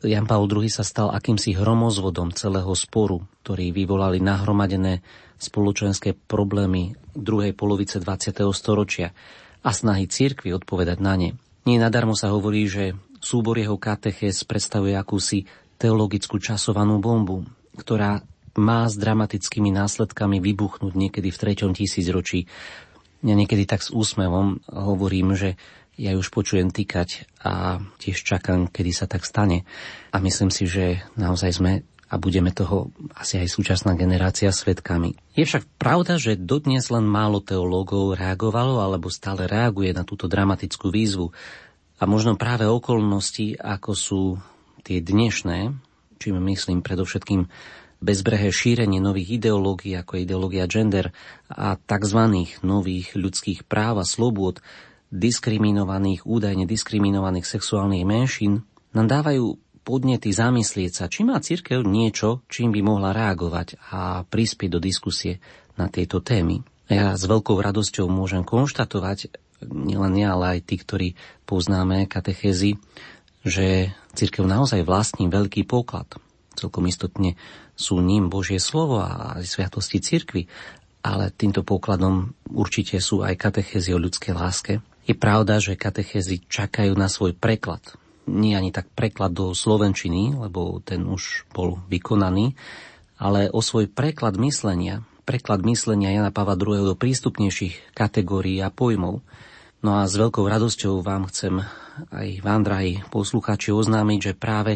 Jan 0.09 0.25
Pavel 0.25 0.49
II 0.49 0.73
sa 0.73 0.81
stal 0.81 1.13
akýmsi 1.13 1.53
hromozvodom 1.53 2.33
celého 2.33 2.73
sporu, 2.73 3.29
ktorý 3.45 3.77
vyvolali 3.77 4.25
nahromadené 4.25 5.05
spoločenské 5.37 6.17
problémy 6.17 6.97
druhej 7.13 7.53
polovice 7.53 8.01
20. 8.01 8.41
storočia 8.57 9.13
a 9.61 9.71
snahy 9.77 10.09
církvy 10.09 10.57
odpovedať 10.57 10.99
na 11.05 11.15
ne. 11.21 11.31
Nie 11.69 11.77
nadarmo 11.77 12.17
sa 12.17 12.33
hovorí, 12.33 12.65
že 12.65 12.97
Súbor 13.21 13.61
jeho 13.61 13.77
katechez 13.77 14.43
predstavuje 14.49 14.97
akúsi 14.97 15.45
teologickú 15.77 16.41
časovanú 16.41 17.01
bombu, 17.01 17.45
ktorá 17.77 18.25
má 18.59 18.89
s 18.89 18.99
dramatickými 18.99 19.71
následkami 19.71 20.43
vybuchnúť 20.43 20.93
niekedy 20.97 21.31
v 21.31 21.41
treťom 21.41 21.73
tisícročí. 21.77 22.51
Ja 23.21 23.37
niekedy 23.37 23.69
tak 23.69 23.85
s 23.85 23.93
úsmevom 23.93 24.65
hovorím, 24.69 25.37
že 25.37 25.61
ja 26.01 26.17
už 26.17 26.33
počujem 26.33 26.73
týkať 26.73 27.29
a 27.45 27.85
tiež 28.01 28.25
čakám, 28.25 28.73
kedy 28.73 28.91
sa 28.97 29.05
tak 29.05 29.29
stane. 29.29 29.69
A 30.11 30.17
myslím 30.19 30.49
si, 30.49 30.65
že 30.65 31.05
naozaj 31.21 31.61
sme 31.61 31.73
a 32.11 32.19
budeme 32.19 32.51
toho 32.51 32.91
asi 33.15 33.39
aj 33.39 33.49
súčasná 33.55 33.95
generácia 33.95 34.51
svetkami. 34.51 35.15
Je 35.39 35.47
však 35.47 35.79
pravda, 35.79 36.19
že 36.19 36.35
dodnes 36.35 36.91
len 36.91 37.07
málo 37.07 37.39
teológov 37.39 38.19
reagovalo 38.19 38.83
alebo 38.83 39.13
stále 39.13 39.47
reaguje 39.47 39.95
na 39.95 40.03
túto 40.03 40.27
dramatickú 40.27 40.91
výzvu. 40.91 41.31
A 42.01 42.09
možno 42.09 42.41
práve 42.41 42.65
okolnosti, 42.65 43.61
ako 43.61 43.93
sú 43.93 44.23
tie 44.81 45.05
dnešné, 45.05 45.77
čím 46.17 46.41
myslím 46.49 46.81
predovšetkým 46.81 47.45
bezbrehé 48.01 48.49
šírenie 48.49 49.05
nových 49.05 49.37
ideológií, 49.37 49.93
ako 49.93 50.17
je 50.17 50.25
ideológia 50.25 50.65
gender 50.65 51.13
a 51.53 51.77
tzv. 51.77 52.21
nových 52.65 53.13
ľudských 53.13 53.69
práv 53.69 54.01
a 54.01 54.09
slobôd, 54.09 54.65
diskriminovaných, 55.13 56.25
údajne 56.25 56.65
diskriminovaných 56.65 57.45
sexuálnych 57.45 58.09
menšín, 58.09 58.65
nám 58.97 59.07
dávajú 59.07 59.61
podnety 59.85 60.33
zamyslieť 60.33 60.93
sa, 60.93 61.05
či 61.13 61.29
má 61.29 61.37
církev 61.37 61.85
niečo, 61.85 62.41
čím 62.49 62.73
by 62.73 62.81
mohla 62.81 63.13
reagovať 63.13 63.77
a 63.93 64.25
prispieť 64.25 64.71
do 64.73 64.81
diskusie 64.81 65.41
na 65.77 65.93
tieto 65.93 66.25
témy. 66.25 66.65
Ja 66.89 67.15
s 67.15 67.29
veľkou 67.29 67.61
radosťou 67.61 68.09
môžem 68.09 68.43
konštatovať, 68.43 69.37
nielen 69.65 70.17
ja, 70.17 70.37
ale 70.37 70.59
aj 70.59 70.61
tí, 70.65 70.77
ktorí 70.81 71.09
poznáme 71.45 72.09
katechézy, 72.09 72.81
že 73.45 73.93
církev 74.13 74.45
naozaj 74.45 74.85
vlastní 74.85 75.29
veľký 75.29 75.65
poklad. 75.65 76.09
Celkom 76.57 76.85
istotne 76.91 77.41
sú 77.79 78.05
ním 78.05 78.29
Božie 78.29 78.61
slovo 78.61 79.01
a 79.01 79.41
sviatosti 79.41 80.03
církvy, 80.03 80.45
ale 81.01 81.33
týmto 81.33 81.65
pokladom 81.65 82.37
určite 82.53 83.01
sú 83.01 83.25
aj 83.25 83.41
katechézy 83.41 83.97
o 83.97 84.03
ľudskej 84.03 84.33
láske. 84.37 84.73
Je 85.09 85.17
pravda, 85.17 85.57
že 85.57 85.81
katechézy 85.81 86.45
čakajú 86.45 86.93
na 86.93 87.09
svoj 87.09 87.33
preklad. 87.33 87.81
Nie 88.29 88.61
ani 88.61 88.71
tak 88.71 88.93
preklad 88.93 89.33
do 89.33 89.57
slovenčiny, 89.57 90.37
lebo 90.37 90.85
ten 90.85 91.09
už 91.09 91.49
bol 91.57 91.81
vykonaný, 91.89 92.53
ale 93.17 93.49
o 93.49 93.65
svoj 93.65 93.89
preklad 93.89 94.37
myslenia, 94.37 95.01
preklad 95.25 95.65
myslenia 95.65 96.13
Jana 96.13 96.31
Pavla 96.31 96.55
II. 96.55 96.93
do 96.93 96.97
prístupnejších 96.97 97.97
kategórií 97.97 98.61
a 98.61 98.69
pojmov. 98.69 99.25
No 99.81 99.97
a 99.97 100.05
s 100.05 100.13
veľkou 100.13 100.45
radosťou 100.45 101.01
vám 101.01 101.25
chcem 101.33 101.65
aj 102.13 102.45
vám, 102.45 102.61
drahí 102.69 103.01
poslucháči, 103.09 103.73
oznámiť, 103.73 104.21
že 104.21 104.33
práve 104.37 104.73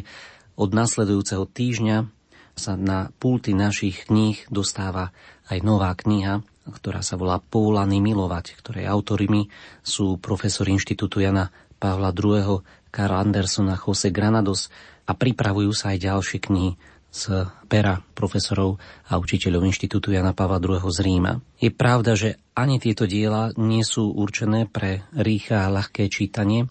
od 0.56 0.72
nasledujúceho 0.72 1.44
týždňa 1.44 2.08
sa 2.56 2.72
na 2.80 3.12
pulty 3.20 3.52
našich 3.52 4.08
kníh 4.08 4.40
dostáva 4.48 5.12
aj 5.52 5.60
nová 5.60 5.92
kniha, 5.92 6.40
ktorá 6.64 7.04
sa 7.04 7.20
volá 7.20 7.36
Povolaný 7.36 8.00
milovať, 8.00 8.56
ktorej 8.56 8.88
autorimi 8.88 9.52
sú 9.84 10.16
profesor 10.16 10.64
Inštitútu 10.72 11.20
Jana 11.20 11.52
Pavla 11.76 12.08
II. 12.16 12.64
Karl 12.88 13.14
Anderson 13.18 13.68
a 13.68 13.76
Jose 13.76 14.08
Granados 14.08 14.72
a 15.04 15.12
pripravujú 15.12 15.74
sa 15.76 15.92
aj 15.92 15.98
ďalšie 16.00 16.38
knihy 16.48 16.80
z 17.14 17.46
pera 17.70 18.02
profesorov 18.18 18.82
a 19.06 19.22
učiteľov 19.22 19.70
Inštitútu 19.70 20.10
Jana 20.10 20.34
Pavla 20.34 20.58
II. 20.58 20.82
z 20.90 20.98
Ríma. 20.98 21.38
Je 21.62 21.70
pravda, 21.70 22.18
že 22.18 22.42
ani 22.58 22.82
tieto 22.82 23.06
diela 23.06 23.54
nie 23.54 23.86
sú 23.86 24.10
určené 24.10 24.66
pre 24.66 25.06
rýchle 25.14 25.54
a 25.54 25.70
ľahké 25.70 26.10
čítanie, 26.10 26.66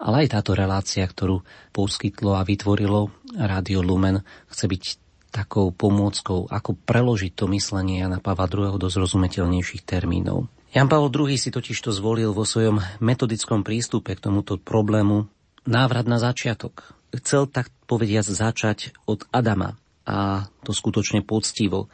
ale 0.00 0.24
aj 0.24 0.40
táto 0.40 0.56
relácia, 0.56 1.04
ktorú 1.04 1.44
poskytlo 1.76 2.40
a 2.40 2.42
vytvorilo 2.48 3.12
Rádio 3.36 3.84
Lumen, 3.84 4.24
chce 4.48 4.64
byť 4.64 4.82
takou 5.28 5.72
pomôckou, 5.72 6.48
ako 6.48 6.76
preložiť 6.88 7.36
to 7.36 7.44
myslenie 7.52 8.00
Jana 8.00 8.24
Pavla 8.24 8.48
II. 8.48 8.80
do 8.80 8.88
zrozumiteľnejších 8.88 9.84
termínov. 9.84 10.48
Jan 10.72 10.88
Pavel 10.88 11.12
II 11.12 11.36
si 11.36 11.52
totiž 11.52 11.84
to 11.84 11.92
zvolil 11.92 12.32
vo 12.32 12.48
svojom 12.48 12.80
metodickom 13.04 13.60
prístupe 13.60 14.16
k 14.16 14.24
tomuto 14.24 14.56
problému 14.56 15.28
návrat 15.68 16.08
na 16.08 16.16
začiatok. 16.16 16.96
Chcel 17.12 17.44
tak 17.44 17.68
povediať 17.84 18.32
začať 18.32 18.96
od 19.04 19.28
Adama, 19.36 19.76
a 20.06 20.46
to 20.66 20.74
skutočne 20.74 21.22
poctivo. 21.22 21.90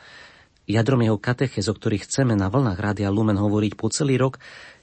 Jadrom 0.69 1.01
jeho 1.01 1.17
katechez, 1.17 1.65
o 1.69 1.75
ktorých 1.77 2.05
chceme 2.05 2.37
na 2.37 2.53
vlnách 2.53 2.77
Rádia 2.77 3.09
Lumen 3.09 3.41
hovoriť 3.41 3.73
po 3.73 3.89
celý 3.89 4.21
rok, 4.21 4.37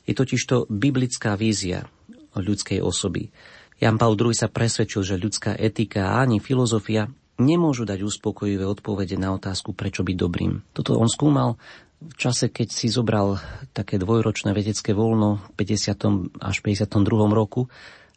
je 0.09 0.17
totižto 0.17 0.69
biblická 0.69 1.37
vízia 1.37 1.85
ľudskej 2.33 2.81
osoby. 2.81 3.29
Jan 3.77 4.01
Paul 4.01 4.17
II 4.17 4.33
sa 4.33 4.49
presvedčil, 4.49 5.01
že 5.03 5.21
ľudská 5.21 5.53
etika 5.53 6.15
a 6.15 6.25
ani 6.25 6.41
filozofia 6.41 7.11
nemôžu 7.37 7.83
dať 7.83 8.01
uspokojivé 8.01 8.63
odpovede 8.63 9.19
na 9.19 9.35
otázku, 9.35 9.75
prečo 9.75 10.01
byť 10.07 10.15
dobrým. 10.15 10.63
Toto 10.71 10.95
on 10.95 11.11
skúmal 11.11 11.59
v 11.99 12.15
čase, 12.15 12.47
keď 12.47 12.67
si 12.71 12.87
zobral 12.87 13.37
také 13.75 13.99
dvojročné 13.99 14.55
vedecké 14.55 14.95
voľno 14.95 15.43
v 15.53 15.65
50. 15.65 16.39
až 16.39 16.55
52. 16.63 17.03
roku 17.29 17.67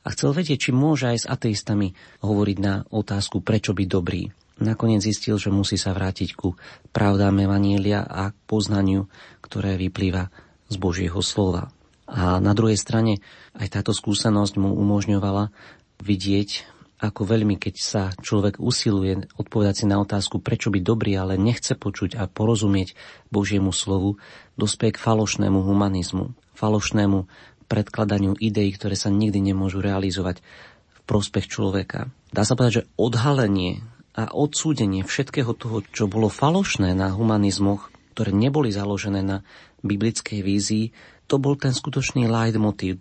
a 0.07 0.09
chcel 0.15 0.31
vedieť, 0.33 0.69
či 0.69 0.71
môže 0.71 1.11
aj 1.11 1.19
s 1.25 1.27
ateistami 1.27 1.93
hovoriť 2.23 2.59
na 2.63 2.87
otázku, 2.89 3.43
prečo 3.43 3.75
byť 3.75 3.89
dobrý 3.91 4.31
nakoniec 4.61 5.03
zistil, 5.03 5.39
že 5.39 5.55
musí 5.55 5.79
sa 5.79 5.95
vrátiť 5.95 6.35
ku 6.35 6.55
pravdám 6.91 7.39
Evanielia 7.43 8.05
a 8.05 8.35
k 8.35 8.37
poznaniu, 8.47 9.07
ktoré 9.43 9.79
vyplýva 9.79 10.31
z 10.69 10.77
Božieho 10.77 11.19
slova. 11.25 11.73
A 12.09 12.41
na 12.41 12.57
druhej 12.57 12.81
strane 12.81 13.21
aj 13.57 13.81
táto 13.81 13.93
skúsenosť 13.93 14.57
mu 14.57 14.73
umožňovala 14.73 15.53
vidieť, 16.01 16.79
ako 16.99 17.31
veľmi, 17.31 17.55
keď 17.63 17.75
sa 17.79 18.03
človek 18.11 18.59
usiluje 18.59 19.31
odpovedať 19.39 19.75
si 19.83 19.87
na 19.87 20.03
otázku, 20.03 20.43
prečo 20.43 20.75
byť 20.75 20.83
dobrý, 20.83 21.15
ale 21.15 21.39
nechce 21.39 21.79
počuť 21.79 22.19
a 22.19 22.27
porozumieť 22.27 22.99
Božiemu 23.31 23.71
slovu, 23.71 24.19
dospie 24.59 24.91
k 24.91 24.99
falošnému 24.99 25.63
humanizmu, 25.63 26.35
falošnému 26.59 27.31
predkladaniu 27.71 28.35
ideí, 28.41 28.75
ktoré 28.75 28.99
sa 28.99 29.15
nikdy 29.15 29.39
nemôžu 29.39 29.79
realizovať 29.79 30.43
v 30.91 30.99
prospech 31.07 31.47
človeka. 31.47 32.11
Dá 32.35 32.43
sa 32.43 32.59
povedať, 32.59 32.83
že 32.83 32.89
odhalenie 32.99 33.85
a 34.19 34.35
odsúdenie 34.35 35.07
všetkého 35.07 35.55
toho, 35.55 35.87
čo 35.95 36.11
bolo 36.11 36.27
falošné 36.27 36.91
na 36.99 37.15
humanizmoch, 37.15 37.95
ktoré 38.19 38.35
neboli 38.35 38.75
založené 38.75 39.23
na 39.23 39.47
biblickej 39.87 40.43
vízii, 40.43 40.91
to 41.31 41.39
bol 41.39 41.55
ten 41.55 41.71
skutočný 41.71 42.27
leitmotiv, 42.27 42.99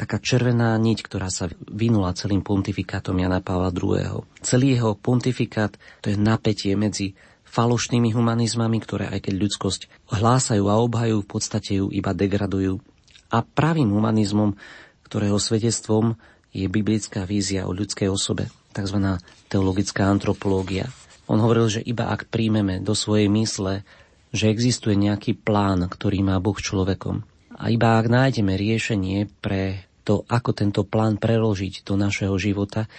taká 0.00 0.16
červená 0.16 0.72
niť, 0.80 1.04
ktorá 1.04 1.28
sa 1.28 1.52
vynula 1.68 2.16
celým 2.16 2.40
pontifikátom 2.40 3.20
Jana 3.20 3.44
Pavla 3.44 3.68
II. 3.68 4.24
Celý 4.40 4.80
jeho 4.80 4.96
pontifikát 4.96 5.76
to 6.00 6.08
je 6.08 6.16
napätie 6.16 6.72
medzi 6.80 7.12
falošnými 7.44 8.16
humanizmami, 8.16 8.80
ktoré 8.80 9.12
aj 9.12 9.28
keď 9.28 9.34
ľudskosť 9.36 9.80
hlásajú 10.16 10.64
a 10.66 10.80
obhajú, 10.80 11.20
v 11.20 11.28
podstate 11.28 11.78
ju 11.78 11.92
iba 11.92 12.16
degradujú. 12.16 12.80
A 13.28 13.44
pravým 13.44 13.92
humanizmom, 13.92 14.56
ktorého 15.04 15.36
svedectvom 15.36 16.16
je 16.56 16.66
biblická 16.66 17.28
vízia 17.28 17.68
o 17.68 17.76
ľudskej 17.76 18.08
osobe. 18.08 18.48
Tzv. 18.74 19.22
teologická 19.46 20.10
antropológia. 20.10 20.90
On 21.30 21.38
hovoril, 21.38 21.70
že 21.70 21.86
iba 21.86 22.10
ak 22.10 22.28
príjmeme 22.28 22.82
do 22.82 22.92
svojej 22.92 23.30
mysle, 23.30 23.86
že 24.34 24.50
existuje 24.50 24.98
nejaký 24.98 25.38
plán, 25.38 25.86
ktorý 25.86 26.26
má 26.26 26.36
Boh 26.42 26.58
človekom, 26.58 27.22
a 27.54 27.70
iba 27.70 28.02
ak 28.02 28.10
nájdeme 28.10 28.58
riešenie 28.58 29.30
pre 29.38 29.86
to, 30.02 30.26
ako 30.26 30.50
tento 30.52 30.82
plán 30.82 31.22
preložiť 31.22 31.86
do 31.86 31.94
našeho 31.94 32.34
života, 32.34 32.90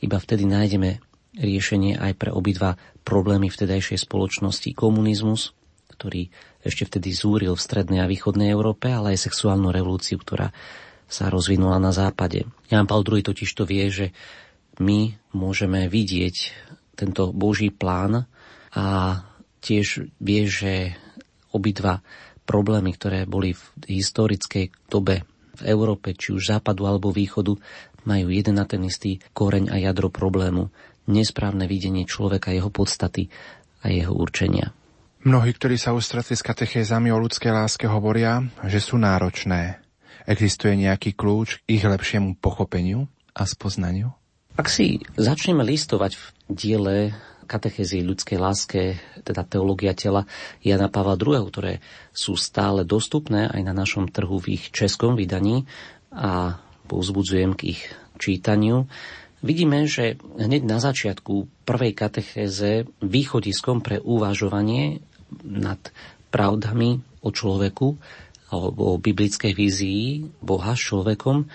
iba 0.00 0.16
vtedy 0.16 0.48
nájdeme 0.48 1.04
riešenie 1.36 2.00
aj 2.00 2.12
pre 2.16 2.32
obidva 2.32 2.80
problémy 3.04 3.52
vtedajšej 3.52 4.08
spoločnosti. 4.08 4.72
Komunizmus, 4.72 5.52
ktorý 5.94 6.32
ešte 6.64 6.88
vtedy 6.88 7.12
zúril 7.12 7.52
v 7.52 7.60
strednej 7.60 8.00
a 8.02 8.10
východnej 8.10 8.48
Európe, 8.50 8.88
ale 8.88 9.14
aj 9.14 9.30
sexuálnu 9.30 9.68
revolúciu, 9.68 10.16
ktorá 10.16 10.50
sa 11.10 11.28
rozvinula 11.28 11.76
na 11.76 11.92
západe. 11.92 12.48
Jan 12.72 12.88
Paul 12.88 13.04
II 13.04 13.20
totiž 13.20 13.50
to 13.52 13.68
vie, 13.68 13.92
že 13.92 14.16
my 14.80 15.14
môžeme 15.36 15.86
vidieť 15.86 16.36
tento 16.96 17.30
Boží 17.36 17.68
plán 17.68 18.26
a 18.72 18.86
tiež 19.60 20.08
vie, 20.18 20.42
že 20.48 20.96
obidva 21.52 22.00
problémy, 22.48 22.96
ktoré 22.96 23.28
boli 23.28 23.54
v 23.54 23.62
historickej 23.86 24.72
dobe 24.88 25.22
v 25.60 25.62
Európe, 25.68 26.16
či 26.16 26.32
už 26.32 26.56
západu 26.56 26.88
alebo 26.88 27.12
východu, 27.12 27.54
majú 28.08 28.26
jeden 28.32 28.56
a 28.56 28.64
ten 28.64 28.80
istý 28.88 29.20
koreň 29.36 29.68
a 29.68 29.76
jadro 29.76 30.08
problému. 30.08 30.72
Nesprávne 31.10 31.68
videnie 31.68 32.08
človeka, 32.08 32.54
jeho 32.54 32.72
podstaty 32.72 33.28
a 33.84 33.92
jeho 33.92 34.16
určenia. 34.16 34.72
Mnohí, 35.20 35.52
ktorí 35.52 35.76
sa 35.76 35.92
ustretli 35.92 36.32
s 36.32 36.40
katechézami 36.40 37.12
o 37.12 37.20
ľudskej 37.20 37.52
láske, 37.52 37.84
hovoria, 37.84 38.40
že 38.64 38.80
sú 38.80 38.96
náročné. 38.96 39.84
Existuje 40.24 40.80
nejaký 40.80 41.12
kľúč 41.12 41.60
k 41.60 41.76
ich 41.76 41.84
lepšiemu 41.84 42.40
pochopeniu 42.40 43.04
a 43.36 43.44
spoznaniu? 43.44 44.19
Ak 44.60 44.68
si 44.68 45.00
začneme 45.16 45.64
listovať 45.64 46.20
v 46.20 46.24
diele 46.52 46.96
katechézy 47.48 48.04
ľudskej 48.04 48.36
láske, 48.36 49.00
teda 49.24 49.40
teológia 49.48 49.96
tela 49.96 50.28
Jana 50.60 50.92
Pavla 50.92 51.16
II, 51.16 51.48
ktoré 51.48 51.80
sú 52.12 52.36
stále 52.36 52.84
dostupné 52.84 53.48
aj 53.48 53.64
na 53.64 53.72
našom 53.72 54.12
trhu 54.12 54.36
v 54.36 54.60
ich 54.60 54.68
českom 54.68 55.16
vydaní 55.16 55.64
a 56.12 56.60
povzbudzujem 56.92 57.56
k 57.56 57.72
ich 57.72 57.88
čítaniu. 58.20 58.84
Vidíme, 59.40 59.88
že 59.88 60.20
hneď 60.20 60.68
na 60.68 60.76
začiatku 60.76 61.64
prvej 61.64 61.96
katechéze 61.96 62.84
východiskom 63.00 63.80
pre 63.80 63.96
uvažovanie 63.96 65.00
nad 65.40 65.80
pravdami 66.28 67.00
o 67.24 67.32
človeku 67.32 67.96
alebo 68.52 68.92
o 68.92 69.00
biblickej 69.00 69.56
vízii 69.56 70.28
Boha 70.44 70.76
s 70.76 70.84
človekom 70.92 71.48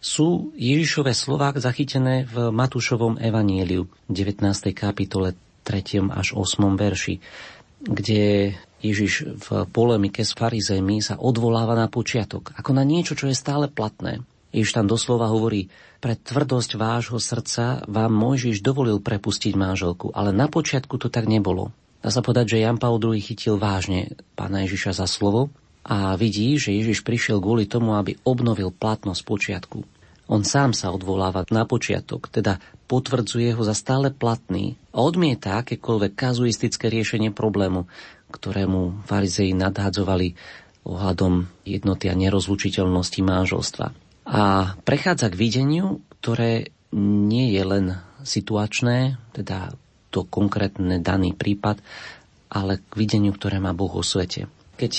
sú 0.00 0.56
Ježišové 0.56 1.12
slová 1.12 1.52
zachytené 1.52 2.24
v 2.24 2.48
Matúšovom 2.48 3.20
evanieliu 3.20 3.84
19. 4.08 4.48
kapitole 4.72 5.36
3. 5.62 6.08
až 6.08 6.32
8. 6.32 6.56
verši, 6.72 7.20
kde 7.84 8.56
Ježiš 8.80 9.36
v 9.36 9.48
polemike 9.68 10.24
s 10.24 10.32
farizejmi 10.32 11.04
sa 11.04 11.20
odvoláva 11.20 11.76
na 11.76 11.92
počiatok, 11.92 12.56
ako 12.56 12.72
na 12.72 12.80
niečo, 12.80 13.12
čo 13.12 13.28
je 13.28 13.36
stále 13.36 13.68
platné. 13.68 14.24
Ježiš 14.56 14.72
tam 14.72 14.88
doslova 14.88 15.28
hovorí, 15.28 15.68
pre 16.00 16.16
tvrdosť 16.16 16.80
vášho 16.80 17.20
srdca 17.20 17.84
vám 17.84 18.10
Mojžiš 18.10 18.64
dovolil 18.64 19.04
prepustiť 19.04 19.52
manželku, 19.52 20.16
ale 20.16 20.32
na 20.32 20.48
počiatku 20.48 20.96
to 20.96 21.12
tak 21.12 21.28
nebolo. 21.28 21.76
Dá 22.00 22.08
sa 22.08 22.24
povedať, 22.24 22.56
že 22.56 22.64
Jan 22.64 22.80
Paul 22.80 22.96
II 22.96 23.20
chytil 23.20 23.60
vážne 23.60 24.16
pána 24.32 24.64
Ježiša 24.64 24.96
za 24.96 25.04
slovo 25.04 25.52
a 25.84 26.12
vidí, 26.16 26.60
že 26.60 26.76
Ježiš 26.76 27.00
prišiel 27.00 27.40
kvôli 27.40 27.64
tomu, 27.64 27.96
aby 27.96 28.20
obnovil 28.28 28.68
platnosť 28.68 29.22
počiatku. 29.24 29.78
On 30.30 30.46
sám 30.46 30.76
sa 30.76 30.94
odvoláva 30.94 31.42
na 31.50 31.66
počiatok, 31.66 32.30
teda 32.30 32.62
potvrdzuje 32.86 33.50
ho 33.58 33.62
za 33.66 33.74
stále 33.74 34.14
platný 34.14 34.78
a 34.94 35.02
odmieta 35.02 35.58
akékoľvek 35.58 36.12
kazuistické 36.14 36.86
riešenie 36.86 37.34
problému, 37.34 37.90
ktorému 38.30 39.02
farizei 39.10 39.50
nadhádzovali 39.56 40.38
ohľadom 40.86 41.50
jednoty 41.66 42.06
a 42.06 42.14
nerozlučiteľnosti 42.14 43.20
manželstva. 43.26 43.86
A 44.30 44.42
prechádza 44.86 45.34
k 45.34 45.40
videniu, 45.40 45.98
ktoré 46.22 46.70
nie 46.94 47.50
je 47.50 47.62
len 47.66 47.86
situačné, 48.22 49.18
teda 49.34 49.74
to 50.14 50.22
konkrétne 50.22 51.02
daný 51.02 51.34
prípad, 51.34 51.82
ale 52.54 52.78
k 52.78 52.92
videniu, 52.94 53.34
ktoré 53.34 53.58
má 53.58 53.74
Boh 53.74 53.90
o 53.90 54.02
svete 54.06 54.46
keď 54.80 54.92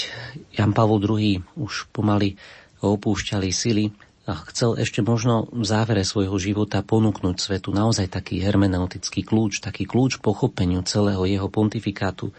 Jan 0.54 0.78
Pavol 0.78 1.02
II 1.02 1.42
už 1.58 1.90
pomaly 1.90 2.38
opúšťali 2.86 3.50
sily 3.50 3.90
a 4.30 4.38
chcel 4.54 4.78
ešte 4.78 5.02
možno 5.02 5.50
v 5.50 5.66
závere 5.66 6.06
svojho 6.06 6.38
života 6.38 6.86
ponúknuť 6.86 7.42
svetu 7.42 7.74
naozaj 7.74 8.14
taký 8.14 8.38
hermeneutický 8.46 9.26
kľúč, 9.26 9.66
taký 9.66 9.90
kľúč 9.90 10.22
pochopeniu 10.22 10.86
celého 10.86 11.26
jeho 11.26 11.50
pontifikátu, 11.50 12.30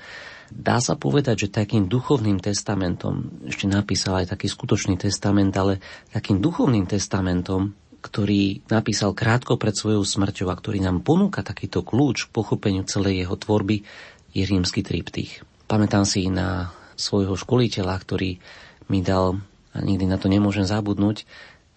Dá 0.52 0.84
sa 0.84 1.00
povedať, 1.00 1.48
že 1.48 1.54
takým 1.64 1.88
duchovným 1.88 2.36
testamentom, 2.36 3.40
ešte 3.48 3.64
napísal 3.64 4.20
aj 4.20 4.36
taký 4.36 4.52
skutočný 4.52 5.00
testament, 5.00 5.56
ale 5.56 5.80
takým 6.12 6.44
duchovným 6.44 6.84
testamentom, 6.84 7.72
ktorý 8.04 8.60
napísal 8.68 9.16
krátko 9.16 9.56
pred 9.56 9.72
svojou 9.72 10.04
smrťou 10.04 10.52
a 10.52 10.58
ktorý 10.60 10.84
nám 10.84 11.00
ponúka 11.00 11.40
takýto 11.40 11.80
kľúč 11.80 12.28
k 12.28 12.34
pochopeniu 12.36 12.84
celej 12.84 13.24
jeho 13.24 13.36
tvorby, 13.40 13.88
je 14.36 14.42
rímsky 14.44 14.84
triptych. 14.84 15.40
Pamätám 15.72 16.04
si 16.04 16.28
na 16.28 16.68
svojho 17.02 17.34
školiteľa, 17.34 17.98
ktorý 17.98 18.38
mi 18.86 19.00
dal, 19.02 19.42
a 19.74 19.78
nikdy 19.82 20.06
na 20.06 20.22
to 20.22 20.30
nemôžem 20.30 20.62
zabudnúť, 20.62 21.26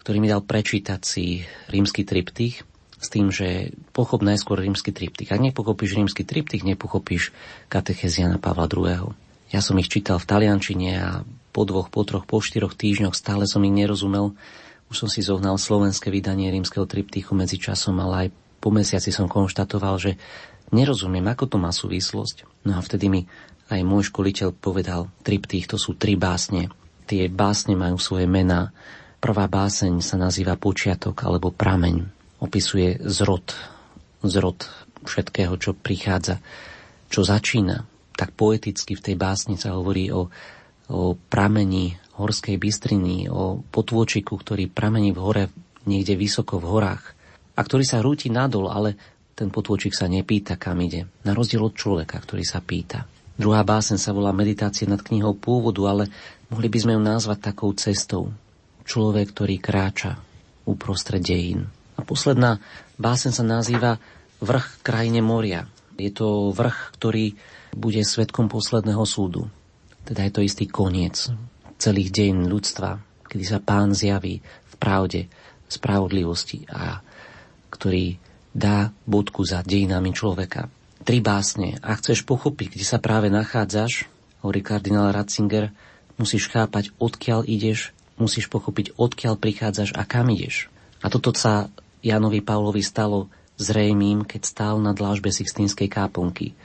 ktorý 0.05 0.17
mi 0.21 0.29
dal 0.29 0.45
prečítať 0.45 1.01
si 1.01 1.49
rímsky 1.73 2.05
triptych 2.05 2.61
s 3.01 3.07
tým, 3.09 3.33
že 3.33 3.73
pochop 3.91 4.21
najskôr 4.21 4.61
rímsky 4.61 4.93
triptych. 4.93 5.33
Ak 5.33 5.41
nepochopíš 5.41 5.97
rímsky 5.97 6.21
triptych, 6.21 6.61
nepochopíš 6.61 7.33
katecheziana 7.67 8.37
Pavla 8.37 8.69
II. 8.69 9.17
Ja 9.49 9.61
som 9.65 9.77
ich 9.81 9.89
čítal 9.89 10.21
v 10.21 10.29
taliančine 10.29 10.89
a 11.01 11.09
po 11.55 11.63
dvoch, 11.65 11.89
po 11.89 12.05
troch, 12.05 12.27
po 12.27 12.43
štyroch 12.43 12.77
týždňoch 12.77 13.15
stále 13.17 13.49
som 13.49 13.63
ich 13.63 13.73
nerozumel. 13.73 14.37
Už 14.93 15.05
som 15.05 15.09
si 15.09 15.25
zohnal 15.25 15.57
slovenské 15.57 16.13
vydanie 16.13 16.53
rímskeho 16.53 16.85
triptychu 16.85 17.33
medzi 17.33 17.57
časom, 17.57 17.97
ale 18.03 18.27
aj 18.27 18.27
po 18.61 18.69
mesiaci 18.69 19.09
som 19.09 19.29
konštatoval, 19.31 19.95
že 19.97 20.11
nerozumiem, 20.73 21.25
ako 21.29 21.45
to 21.45 21.57
má 21.61 21.69
súvislosť. 21.69 22.65
No 22.65 22.77
a 22.77 22.81
vtedy 22.81 23.09
mi 23.09 23.21
aj 23.69 23.81
môj 23.81 24.13
školiteľ 24.13 24.53
povedal, 24.53 25.09
triptych 25.25 25.65
to 25.65 25.81
sú 25.81 25.97
tri 25.97 26.13
básne. 26.13 26.69
Tie 27.09 27.29
básne 27.29 27.73
majú 27.73 27.97
svoje 27.97 28.29
mená. 28.29 28.69
Prvá 29.17 29.49
báseň 29.49 30.05
sa 30.05 30.21
nazýva 30.21 30.57
Počiatok 30.57 31.25
alebo 31.25 31.49
Prameň. 31.49 32.05
Opisuje 32.41 33.01
zrod, 33.01 33.57
zrod 34.21 34.69
všetkého, 35.05 35.57
čo 35.57 35.73
prichádza, 35.73 36.41
čo 37.09 37.25
začína. 37.25 37.85
Tak 38.13 38.37
poeticky 38.37 38.93
v 38.93 39.05
tej 39.11 39.15
básni 39.17 39.57
sa 39.57 39.73
hovorí 39.73 40.13
o, 40.13 40.29
o 40.89 40.99
pramení 41.17 41.97
horskej 42.21 42.61
bystriny, 42.61 43.27
o 43.27 43.59
potôčiku, 43.59 44.37
ktorý 44.37 44.69
pramení 44.69 45.11
v 45.11 45.19
hore, 45.19 45.45
niekde 45.89 46.17
vysoko 46.17 46.61
v 46.61 46.69
horách 46.69 47.03
a 47.55 47.59
ktorý 47.63 47.83
sa 47.87 48.03
rúti 48.03 48.27
nadol, 48.27 48.67
ale 48.67 48.95
ten 49.35 49.51
potôčik 49.51 49.91
sa 49.91 50.07
nepýta, 50.07 50.55
kam 50.55 50.79
ide. 50.79 51.07
Na 51.27 51.35
rozdiel 51.35 51.63
od 51.63 51.75
človeka, 51.75 52.19
ktorý 52.23 52.43
sa 52.43 52.63
pýta. 52.63 53.03
Druhá 53.35 53.67
básen 53.67 53.99
sa 53.99 54.15
volá 54.15 54.31
Meditácie 54.31 54.87
nad 54.87 55.03
knihou 55.03 55.35
pôvodu, 55.35 55.83
ale 55.91 56.07
mohli 56.47 56.71
by 56.71 56.77
sme 56.79 56.93
ju 56.95 57.01
nazvať 57.03 57.51
takou 57.51 57.75
cestou. 57.75 58.31
Človek, 58.87 59.35
ktorý 59.35 59.55
kráča 59.59 60.15
uprostred 60.63 61.19
dejín. 61.19 61.67
A 61.99 62.01
posledná 62.07 62.63
básen 62.95 63.35
sa 63.35 63.43
nazýva 63.43 63.99
Vrch 64.39 64.83
krajine 64.83 65.19
moria. 65.19 65.67
Je 65.95 66.11
to 66.11 66.51
vrch, 66.51 66.95
ktorý 66.99 67.25
bude 67.75 68.03
svetkom 68.03 68.51
posledného 68.51 69.03
súdu. 69.07 69.47
Teda 70.03 70.23
je 70.27 70.31
to 70.31 70.41
istý 70.43 70.67
koniec 70.67 71.31
celých 71.75 72.11
dejín 72.11 72.47
ľudstva, 72.47 72.99
kedy 73.27 73.43
sa 73.43 73.59
pán 73.59 73.91
zjaví 73.91 74.39
v 74.43 74.75
pravde, 74.79 75.27
spravodlivosti 75.67 76.67
a 76.71 77.03
ktorý 77.73 78.15
dá 78.55 78.95
bodku 79.03 79.43
za 79.43 79.59
dejinami 79.65 80.15
človeka 80.15 80.71
tri 81.05 81.21
básne 81.21 81.77
a 81.85 81.93
chceš 81.93 82.25
pochopiť, 82.25 82.75
kde 82.75 82.85
sa 82.85 82.97
práve 82.97 83.29
nachádzaš, 83.29 84.09
hovorí 84.41 84.65
kardinál 84.65 85.13
Ratzinger, 85.13 85.69
musíš 86.17 86.49
chápať, 86.49 86.89
odkiaľ 86.97 87.45
ideš, 87.45 87.93
musíš 88.17 88.49
pochopiť, 88.49 88.97
odkiaľ 88.97 89.37
prichádzaš 89.37 89.93
a 89.93 90.03
kam 90.03 90.33
ideš. 90.33 90.67
A 91.05 91.13
toto 91.13 91.29
sa 91.37 91.69
Janovi 92.01 92.41
Pavlovi 92.41 92.81
stalo 92.81 93.29
zrejmým, 93.61 94.25
keď 94.25 94.41
stál 94.43 94.75
na 94.81 94.91
dlážbe 94.97 95.29
Sixtínskej 95.29 95.87
káponky. 95.87 96.57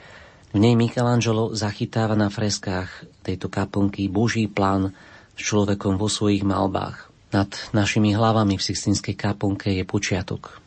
V 0.51 0.57
nej 0.59 0.75
Michelangelo 0.75 1.55
zachytáva 1.55 2.17
na 2.19 2.27
freskách 2.27 3.07
tejto 3.23 3.47
kaplnky 3.47 4.11
Boží 4.11 4.51
plán 4.51 4.91
s 5.37 5.41
človekom 5.47 5.95
vo 5.95 6.11
svojich 6.11 6.43
malbách. 6.43 7.07
Nad 7.31 7.55
našimi 7.71 8.11
hlavami 8.11 8.59
v 8.59 8.65
Sixtínskej 8.65 9.15
kaplnke 9.15 9.71
je 9.71 9.87
počiatok. 9.87 10.59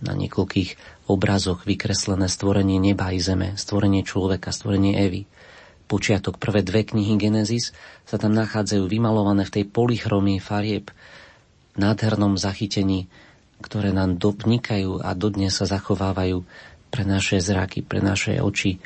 Na 0.00 0.16
niekoľkých 0.16 1.04
obrazoch 1.12 1.68
vykreslené 1.68 2.26
stvorenie 2.26 2.80
neba 2.80 3.12
i 3.12 3.20
zeme, 3.20 3.56
stvorenie 3.56 4.04
človeka, 4.04 4.52
stvorenie 4.52 4.96
Evy. 4.96 5.28
Počiatok 5.90 6.40
prvé 6.40 6.64
dve 6.64 6.86
knihy 6.86 7.18
Genesis 7.20 7.76
sa 8.06 8.16
tam 8.16 8.32
nachádzajú 8.32 8.86
vymalované 8.86 9.44
v 9.44 9.54
tej 9.60 9.64
polychromii 9.68 10.40
farieb, 10.40 10.88
nádhernom 11.76 12.38
zachytení 12.40 13.10
ktoré 13.60 13.92
nám 13.92 14.16
dopnikajú 14.16 15.04
a 15.04 15.12
dodnes 15.12 15.52
sa 15.52 15.68
zachovávajú 15.68 16.42
pre 16.90 17.04
naše 17.06 17.38
zraky, 17.38 17.84
pre 17.84 18.00
naše 18.00 18.40
oči 18.40 18.80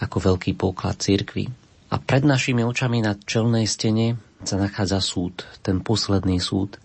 ako 0.00 0.32
veľký 0.32 0.56
poklad 0.56 0.96
cirkvy. 1.02 1.50
A 1.90 1.98
pred 1.98 2.22
našimi 2.22 2.62
očami 2.62 3.02
na 3.02 3.18
čelnej 3.18 3.66
stene 3.66 4.16
sa 4.46 4.56
nachádza 4.56 5.02
súd, 5.02 5.44
ten 5.60 5.82
posledný 5.82 6.38
súd, 6.38 6.78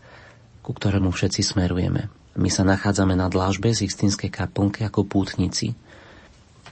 ku 0.66 0.74
ktorému 0.74 1.14
všetci 1.14 1.46
smerujeme. 1.46 2.10
My 2.36 2.52
sa 2.52 2.68
nachádzame 2.68 3.16
na 3.16 3.32
dlážbe 3.32 3.72
z 3.72 3.88
Ixtinskej 3.88 4.28
kaplnky 4.28 4.84
ako 4.84 5.08
pútnici. 5.08 5.72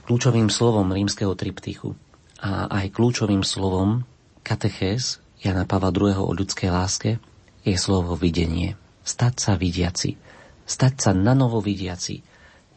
Kľúčovým 0.04 0.52
slovom 0.52 0.92
rímskeho 0.92 1.32
triptychu 1.32 1.96
a 2.44 2.68
aj 2.68 2.92
kľúčovým 2.92 3.40
slovom 3.40 4.04
katechéz 4.44 5.24
Jana 5.40 5.64
Pavla 5.64 5.88
II. 5.88 6.28
o 6.28 6.32
ľudskej 6.36 6.68
láske 6.68 7.16
je 7.64 7.76
slovo 7.80 8.12
videnie. 8.12 8.76
Stať 9.08 9.34
sa 9.40 9.52
vidiaci. 9.56 10.20
Stať 10.68 10.94
sa 11.00 11.10
na 11.16 11.32
novo 11.32 11.64
vidiaci. 11.64 12.20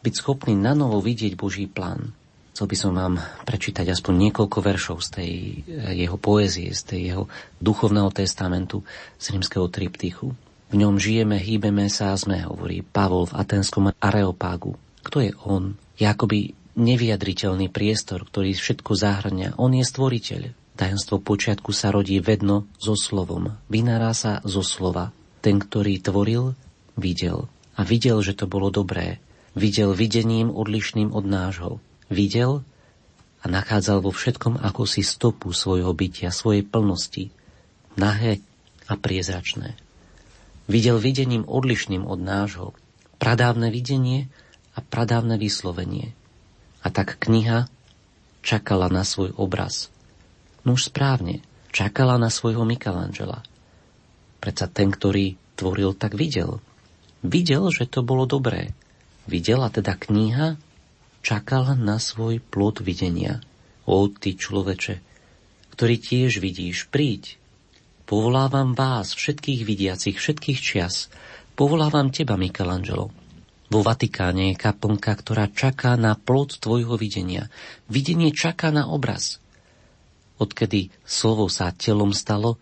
Byť 0.00 0.14
schopný 0.16 0.56
na 0.56 0.72
novo 0.72 1.04
vidieť 1.04 1.36
Boží 1.36 1.68
plán. 1.68 2.16
Chcel 2.56 2.66
by 2.72 2.76
som 2.80 2.92
vám 2.96 3.14
prečítať 3.44 3.86
aspoň 3.92 4.28
niekoľko 4.28 4.58
veršov 4.64 4.98
z 5.04 5.08
tej 5.12 5.32
eh, 5.68 5.92
jeho 6.08 6.16
poézie, 6.16 6.72
z 6.72 6.82
tej 6.88 7.00
jeho 7.12 7.24
duchovného 7.60 8.08
testamentu 8.16 8.80
z 9.20 9.36
rímskeho 9.36 9.68
triptychu. 9.68 10.32
V 10.68 10.74
ňom 10.76 11.00
žijeme, 11.00 11.40
hýbeme 11.40 11.88
sa 11.88 12.12
a 12.12 12.20
sme, 12.20 12.44
hovorí 12.44 12.84
Pavol 12.84 13.24
v 13.24 13.36
atenskom 13.40 13.88
areopágu. 13.96 14.76
Kto 15.00 15.24
je 15.24 15.32
on? 15.48 15.80
Je 15.96 16.04
akoby 16.04 16.52
nevyjadriteľný 16.76 17.72
priestor, 17.72 18.28
ktorý 18.28 18.52
všetko 18.52 18.92
zahrňa. 18.92 19.56
On 19.56 19.72
je 19.72 19.80
stvoriteľ. 19.80 20.52
Tajemstvo 20.76 21.24
počiatku 21.24 21.72
sa 21.72 21.88
rodí 21.90 22.20
vedno 22.20 22.68
so 22.76 22.92
slovom. 22.94 23.56
Vynárá 23.72 24.12
sa 24.12 24.44
zo 24.44 24.60
slova. 24.60 25.10
Ten, 25.40 25.56
ktorý 25.58 26.04
tvoril, 26.04 26.52
videl. 27.00 27.48
A 27.74 27.82
videl, 27.82 28.20
že 28.20 28.36
to 28.36 28.44
bolo 28.44 28.68
dobré. 28.68 29.18
Videl 29.56 29.96
videním 29.96 30.52
odlišným 30.52 31.16
od 31.16 31.24
nášho. 31.24 31.72
Videl 32.12 32.60
a 33.40 33.44
nachádzal 33.48 34.04
vo 34.04 34.12
všetkom 34.12 34.60
ako 34.60 34.84
si 34.84 35.00
stopu 35.00 35.50
svojho 35.50 35.96
bytia, 35.96 36.28
svojej 36.28 36.62
plnosti. 36.62 37.32
Nahé 37.96 38.44
a 38.86 38.94
priezračné. 38.94 39.87
Videl 40.68 41.00
videním 41.00 41.48
odlišným 41.48 42.04
od 42.04 42.20
nášho. 42.20 42.76
Pradávne 43.16 43.72
videnie 43.72 44.28
a 44.76 44.84
pradávne 44.84 45.40
vyslovenie. 45.40 46.14
A 46.84 46.92
tak 46.92 47.18
kniha 47.18 47.66
čakala 48.44 48.86
na 48.92 49.02
svoj 49.02 49.34
obraz– 49.34 49.88
Nuž 50.68 50.92
správne, 50.92 51.40
čakala 51.72 52.20
na 52.20 52.28
svojho 52.28 52.66
Michelangela. 52.68 53.40
Predsa 54.36 54.68
ten, 54.68 54.92
ktorý 54.92 55.40
tvoril, 55.56 55.96
tak 55.96 56.12
videl. 56.12 56.60
Videl, 57.24 57.72
že 57.72 57.88
to 57.88 58.04
bolo 58.04 58.28
dobré. 58.28 58.76
Videla 59.24 59.72
teda 59.72 59.96
kniha, 59.96 60.60
čakala 61.24 61.72
na 61.72 61.96
svoj 61.96 62.44
plod 62.44 62.84
videnia. 62.84 63.40
O, 63.88 64.12
ty 64.12 64.36
človeče, 64.36 65.00
ktorý 65.72 65.94
tiež 65.96 66.36
vidíš, 66.44 66.92
príď. 66.92 67.40
Povolávam 68.08 68.72
vás, 68.72 69.12
všetkých 69.12 69.68
vidiacich, 69.68 70.16
všetkých 70.16 70.58
čias. 70.64 71.12
Povolávam 71.52 72.08
teba, 72.08 72.40
Michelangelo. 72.40 73.12
Vo 73.68 73.84
Vatikáne 73.84 74.48
je 74.48 74.56
kaplnka, 74.56 75.12
ktorá 75.12 75.52
čaká 75.52 75.92
na 76.00 76.16
plod 76.16 76.56
tvojho 76.56 76.96
videnia. 76.96 77.52
Videnie 77.84 78.32
čaká 78.32 78.72
na 78.72 78.88
obraz. 78.88 79.44
Odkedy 80.40 80.88
slovo 81.04 81.52
sa 81.52 81.68
telom 81.76 82.16
stalo, 82.16 82.56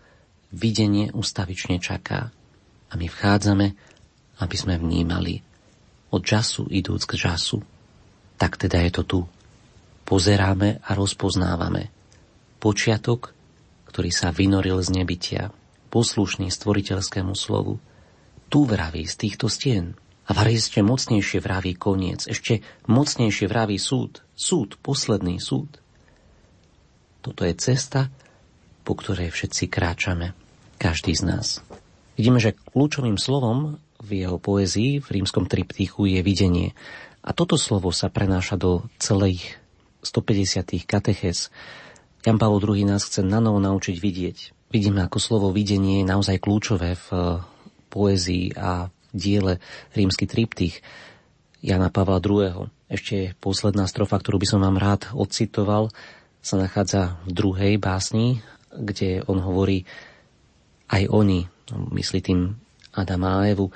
videnie 0.51 1.15
ustavične 1.15 1.79
čaká. 1.79 2.27
A 2.91 2.93
my 2.99 3.07
vchádzame, 3.07 3.67
aby 4.43 4.55
sme 4.59 4.75
vnímali 4.75 5.39
od 6.11 6.27
času 6.27 6.67
idúc 6.67 7.07
k 7.07 7.23
času. 7.23 7.63
Tak 8.35 8.59
teda 8.59 8.83
je 8.83 8.91
to 8.99 9.03
tu. 9.07 9.19
Pozeráme 10.03 10.83
a 10.83 10.91
rozpoznávame. 10.91 11.87
Počiatok, 12.59 13.36
ktorý 13.89 14.11
sa 14.11 14.35
vynoril 14.35 14.79
z 14.83 14.89
nebytia, 15.01 15.43
poslušný 15.89 16.51
stvoriteľskému 16.51 17.33
slovu, 17.33 17.79
tu 18.47 18.63
vraví 18.63 19.03
z 19.07 19.15
týchto 19.15 19.47
stien. 19.51 19.95
A 20.27 20.35
var 20.35 20.51
ešte 20.51 20.83
mocnejšie 20.83 21.39
vraví 21.39 21.79
koniec, 21.79 22.27
ešte 22.27 22.59
mocnejšie 22.91 23.47
vraví 23.47 23.79
súd, 23.79 24.27
súd, 24.35 24.75
posledný 24.83 25.39
súd. 25.39 25.79
Toto 27.23 27.47
je 27.47 27.55
cesta, 27.55 28.11
po 28.83 28.95
ktorej 28.99 29.31
všetci 29.31 29.71
kráčame, 29.71 30.35
každý 30.79 31.15
z 31.15 31.23
nás. 31.23 31.47
Vidíme, 32.19 32.43
že 32.43 32.55
kľúčovým 32.75 33.15
slovom 33.15 33.79
v 34.03 34.09
jeho 34.25 34.37
poezii 34.39 34.99
v 34.99 35.07
rímskom 35.21 35.47
triptychu 35.47 36.07
je 36.07 36.19
videnie. 36.23 36.75
A 37.23 37.31
toto 37.31 37.59
slovo 37.59 37.91
sa 37.91 38.07
prenáša 38.11 38.55
do 38.55 38.87
celých 38.99 39.59
150. 40.03 40.87
katechez. 40.87 41.51
Jan 42.27 42.35
Pavel 42.35 42.59
II 42.59 42.83
nás 42.91 43.07
chce 43.07 43.23
na 43.23 43.39
novo 43.39 43.63
naučiť 43.63 43.95
vidieť. 44.03 44.37
Vidíme, 44.67 44.99
ako 44.99 45.15
slovo 45.15 45.47
videnie 45.55 46.03
je 46.03 46.11
naozaj 46.11 46.43
kľúčové 46.43 46.99
v 46.99 47.07
eh, 47.15 47.23
poézii 47.87 48.51
a 48.59 48.91
v 48.91 49.15
diele 49.15 49.63
rímsky 49.95 50.27
triptych 50.27 50.83
Jana 51.63 51.87
Pavla 51.87 52.19
II. 52.19 52.67
Ešte 52.91 53.31
posledná 53.39 53.87
strofa, 53.87 54.19
ktorú 54.19 54.43
by 54.43 54.47
som 54.51 54.59
vám 54.59 54.75
rád 54.75 55.07
odcitoval, 55.15 55.87
sa 56.43 56.59
nachádza 56.59 57.15
v 57.23 57.31
druhej 57.31 57.73
básni, 57.79 58.43
kde 58.75 59.23
on 59.31 59.39
hovorí, 59.39 59.87
aj 60.91 61.07
oni, 61.07 61.47
myslí 61.71 62.19
tým 62.27 62.59
Adama 62.91 63.39
a 63.39 63.55
Evu, 63.55 63.71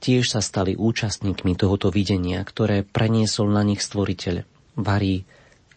tiež 0.00 0.24
sa 0.24 0.40
stali 0.40 0.72
účastníkmi 0.72 1.52
tohoto 1.52 1.92
videnia, 1.92 2.40
ktoré 2.48 2.80
preniesol 2.80 3.52
na 3.52 3.60
nich 3.60 3.84
stvoriteľ. 3.84 4.48
Varí 4.80 5.28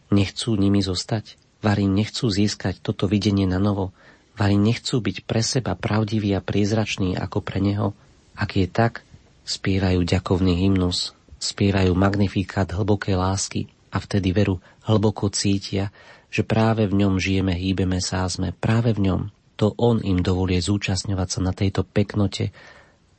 nechcú 0.08 0.56
nimi 0.56 0.80
zostať, 0.80 1.43
varí 1.63 1.88
nechcú 1.88 2.28
získať 2.28 2.84
toto 2.84 3.08
videnie 3.08 3.47
na 3.47 3.58
novo, 3.58 3.95
varí 4.36 4.60
nechcú 4.60 4.99
byť 4.99 5.23
pre 5.23 5.39
seba 5.39 5.73
pravdiví 5.73 6.36
a 6.36 6.43
priezrační 6.43 7.15
ako 7.15 7.39
pre 7.39 7.63
neho. 7.63 7.95
Ak 8.36 8.60
je 8.60 8.67
tak, 8.67 9.08
spievajú 9.47 10.04
ďakovný 10.04 10.60
hymnus, 10.60 11.15
spievajú 11.39 11.95
magnifikát 11.95 12.67
hlbokej 12.67 13.15
lásky 13.15 13.62
a 13.89 14.04
vtedy 14.04 14.36
veru 14.36 14.60
hlboko 14.84 15.32
cítia, 15.32 15.95
že 16.34 16.41
práve 16.41 16.89
v 16.89 16.97
ňom 17.06 17.21
žijeme, 17.21 17.54
hýbeme 17.54 18.02
sme 18.02 18.52
práve 18.58 18.91
v 18.97 19.08
ňom. 19.12 19.21
To 19.62 19.78
on 19.78 20.02
im 20.02 20.26
dovolie 20.26 20.58
zúčastňovať 20.58 21.28
sa 21.30 21.39
na 21.45 21.54
tejto 21.54 21.86
peknote, 21.86 22.49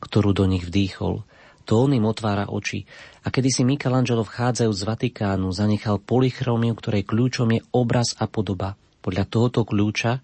ktorú 0.03 0.35
do 0.35 0.51
nich 0.51 0.67
vdýchol. 0.67 1.23
Im 1.65 2.05
otvára 2.05 2.53
oči. 2.53 2.85
A 3.25 3.33
kedy 3.33 3.49
si 3.49 3.63
Michelangelo 3.65 4.21
vchádzajú 4.21 4.73
z 4.73 4.83
Vatikánu, 4.85 5.49
zanechal 5.49 5.97
polychromiu, 5.97 6.77
ktorej 6.77 7.09
kľúčom 7.09 7.57
je 7.57 7.61
obraz 7.73 8.13
a 8.21 8.29
podoba. 8.29 8.77
Podľa 9.01 9.25
tohoto 9.25 9.65
kľúča 9.65 10.21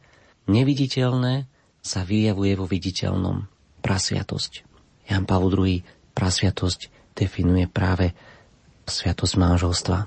neviditeľné 0.53 1.49
sa 1.81 2.05
vyjavuje 2.05 2.53
vo 2.61 2.69
viditeľnom. 2.69 3.49
Prasviatosť. 3.81 4.53
Jan 5.09 5.25
Pavel 5.25 5.53
II 5.57 5.81
prasviatosť 6.13 6.81
definuje 7.17 7.65
práve 7.65 8.13
sviatosť 8.85 9.35
manželstva. 9.41 9.99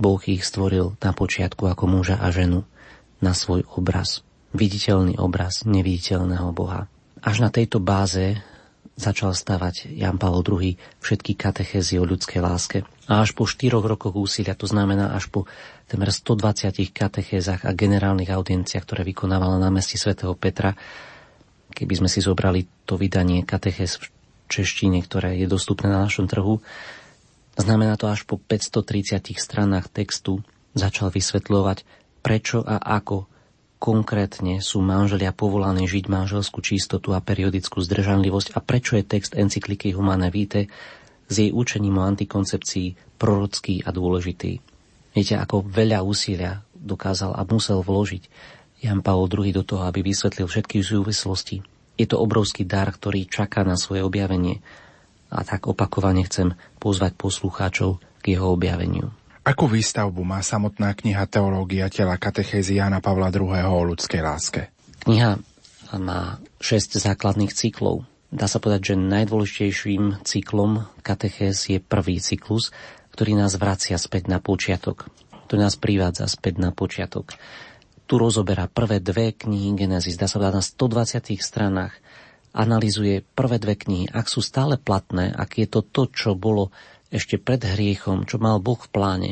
Boh 0.00 0.20
ich 0.24 0.46
stvoril 0.46 0.96
na 1.04 1.12
počiatku 1.12 1.68
ako 1.68 1.84
muža 1.84 2.16
a 2.16 2.32
ženu 2.32 2.64
na 3.20 3.36
svoj 3.36 3.66
obraz. 3.76 4.24
Viditeľný 4.56 5.20
obraz 5.20 5.68
neviditeľného 5.68 6.48
Boha. 6.56 6.88
Až 7.20 7.44
na 7.44 7.50
tejto 7.52 7.82
báze 7.82 8.40
začal 8.98 9.30
stavať 9.30 9.94
Jan 9.94 10.18
Pavel 10.18 10.42
II 10.42 10.74
všetky 10.98 11.38
katechézy 11.38 12.02
o 12.02 12.04
ľudskej 12.04 12.42
láske. 12.42 12.78
A 13.06 13.22
až 13.22 13.32
po 13.32 13.46
štyroch 13.46 13.86
rokoch 13.86 14.18
úsilia, 14.18 14.58
to 14.58 14.66
znamená 14.66 15.14
až 15.14 15.30
po 15.30 15.46
temer 15.86 16.10
120 16.10 16.74
katechézach 16.90 17.62
a 17.62 17.72
generálnych 17.72 18.28
audienciách, 18.28 18.84
ktoré 18.84 19.06
vykonávala 19.06 19.56
na 19.62 19.70
meste 19.70 19.96
svätého 19.96 20.34
Petra, 20.34 20.74
keby 21.72 22.04
sme 22.04 22.08
si 22.10 22.18
zobrali 22.18 22.66
to 22.84 22.98
vydanie 22.98 23.46
katechéz 23.46 24.02
v 24.02 24.10
češtine, 24.50 24.98
ktoré 25.06 25.38
je 25.38 25.46
dostupné 25.46 25.88
na 25.88 26.02
našom 26.04 26.26
trhu, 26.26 26.58
Znamená 27.58 27.98
to 27.98 28.06
až 28.06 28.22
po 28.22 28.38
530 28.38 29.34
stranách 29.34 29.90
textu 29.90 30.46
začal 30.78 31.10
vysvetľovať, 31.10 31.82
prečo 32.22 32.62
a 32.62 32.78
ako 32.78 33.26
konkrétne 33.78 34.58
sú 34.58 34.82
manželia 34.82 35.30
povolaní 35.30 35.86
žiť 35.86 36.10
manželskú 36.10 36.58
čistotu 36.60 37.14
a 37.14 37.22
periodickú 37.22 37.78
zdržanlivosť 37.78 38.54
a 38.54 38.58
prečo 38.60 38.98
je 38.98 39.06
text 39.06 39.38
encykliky 39.38 39.94
Humane 39.94 40.28
Vitae 40.34 40.66
s 41.30 41.34
jej 41.38 41.54
učením 41.54 42.02
o 42.02 42.06
antikoncepcii 42.06 43.16
prorocký 43.16 43.86
a 43.86 43.94
dôležitý. 43.94 44.58
Viete, 45.14 45.34
ako 45.38 45.64
veľa 45.66 46.02
úsilia 46.02 46.62
dokázal 46.74 47.34
a 47.34 47.42
musel 47.46 47.82
vložiť 47.82 48.22
Jan 48.82 49.02
Pavel 49.02 49.26
II 49.26 49.50
do 49.50 49.66
toho, 49.66 49.82
aby 49.86 50.06
vysvetlil 50.06 50.46
všetky 50.46 50.82
súvislosti. 50.82 51.62
Je 51.98 52.06
to 52.06 52.22
obrovský 52.22 52.62
dar, 52.62 52.86
ktorý 52.94 53.26
čaká 53.26 53.66
na 53.66 53.74
svoje 53.74 54.06
objavenie 54.06 54.62
a 55.28 55.42
tak 55.42 55.66
opakovane 55.66 56.22
chcem 56.24 56.54
pozvať 56.78 57.18
poslucháčov 57.18 57.98
k 58.22 58.38
jeho 58.38 58.54
objaveniu. 58.54 59.10
Akú 59.48 59.64
výstavbu 59.64 60.28
má 60.28 60.44
samotná 60.44 60.92
kniha 60.92 61.24
Teológia 61.24 61.88
tela 61.88 62.20
katechézy 62.20 62.76
Jana 62.76 63.00
Pavla 63.00 63.32
II. 63.32 63.48
o 63.48 63.80
ľudskej 63.80 64.20
láske? 64.20 64.68
Kniha 65.08 65.40
má 65.96 66.36
šesť 66.60 67.00
základných 67.00 67.56
cyklov. 67.56 68.04
Dá 68.28 68.44
sa 68.44 68.60
povedať, 68.60 68.92
že 68.92 69.00
najdôležitejším 69.00 70.20
cyklom 70.20 70.84
katechéz 71.00 71.64
je 71.64 71.80
prvý 71.80 72.20
cyklus, 72.20 72.76
ktorý 73.16 73.40
nás 73.40 73.56
vracia 73.56 73.96
späť 73.96 74.28
na 74.28 74.36
počiatok, 74.36 75.08
ktorý 75.48 75.64
nás 75.64 75.80
privádza 75.80 76.28
späť 76.28 76.60
na 76.60 76.68
počiatok. 76.68 77.32
Tu 78.04 78.20
rozoberá 78.20 78.68
prvé 78.68 79.00
dve 79.00 79.32
knihy 79.32 79.72
Genesis, 79.80 80.20
dá 80.20 80.28
sa 80.28 80.44
povedať 80.44 80.60
na 80.60 80.64
120 81.24 81.24
stranách, 81.40 81.96
analizuje 82.52 83.24
prvé 83.32 83.56
dve 83.56 83.80
knihy, 83.80 84.12
ak 84.12 84.28
sú 84.28 84.44
stále 84.44 84.76
platné, 84.76 85.32
ak 85.32 85.56
je 85.56 85.66
to 85.72 85.80
to, 85.80 86.04
čo 86.12 86.36
bolo 86.36 86.68
ešte 87.08 87.40
pred 87.40 87.60
hriechom, 87.64 88.28
čo 88.28 88.36
mal 88.36 88.60
Boh 88.60 88.78
v 88.78 88.88
pláne, 88.92 89.30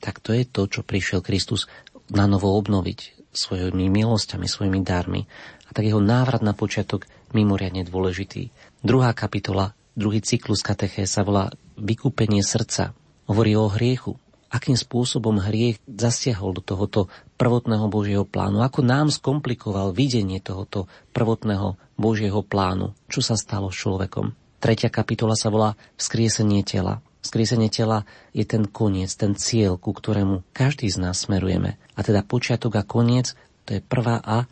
tak 0.00 0.20
to 0.20 0.36
je 0.36 0.44
to, 0.44 0.68
čo 0.68 0.84
prišiel 0.84 1.24
Kristus 1.24 1.68
na 2.12 2.28
novo 2.28 2.52
obnoviť 2.54 3.32
svojimi 3.32 3.88
milosťami, 3.88 4.46
svojimi 4.48 4.80
darmi. 4.84 5.24
A 5.66 5.70
tak 5.74 5.88
jeho 5.88 6.00
návrat 6.00 6.40
na 6.40 6.56
počiatok 6.56 7.08
mimoriadne 7.34 7.84
dôležitý. 7.84 8.52
Druhá 8.80 9.12
kapitola, 9.12 9.76
druhý 9.98 10.22
cyklus 10.22 10.64
kateché 10.64 11.04
sa 11.04 11.26
volá 11.26 11.52
Vykúpenie 11.76 12.40
srdca. 12.40 12.96
Hovorí 13.28 13.52
o 13.58 13.68
hriechu. 13.68 14.16
Akým 14.46 14.78
spôsobom 14.78 15.42
hriech 15.42 15.82
zasiahol 15.84 16.56
do 16.56 16.62
tohoto 16.62 17.12
prvotného 17.36 17.90
Božieho 17.90 18.24
plánu. 18.24 18.62
Ako 18.64 18.80
nám 18.80 19.12
skomplikoval 19.12 19.92
videnie 19.92 20.40
tohoto 20.40 20.88
prvotného 21.12 21.76
Božieho 21.98 22.40
plánu. 22.40 22.96
Čo 23.10 23.20
sa 23.20 23.34
stalo 23.36 23.68
s 23.68 23.76
človekom. 23.82 24.32
Tretia 24.62 24.88
kapitola 24.88 25.36
sa 25.36 25.52
volá 25.52 25.76
Vzkriesenie 26.00 26.64
tela. 26.64 27.04
Vzkriesenie 27.26 27.74
tela 27.74 28.06
je 28.30 28.46
ten 28.46 28.70
koniec, 28.70 29.10
ten 29.18 29.34
cieľ, 29.34 29.74
ku 29.74 29.90
ktorému 29.90 30.46
každý 30.54 30.86
z 30.86 31.02
nás 31.02 31.26
smerujeme. 31.26 31.74
A 31.98 32.00
teda 32.06 32.22
počiatok 32.22 32.78
a 32.78 32.86
koniec, 32.86 33.34
to 33.66 33.74
je 33.74 33.82
prvá 33.82 34.22
a 34.22 34.46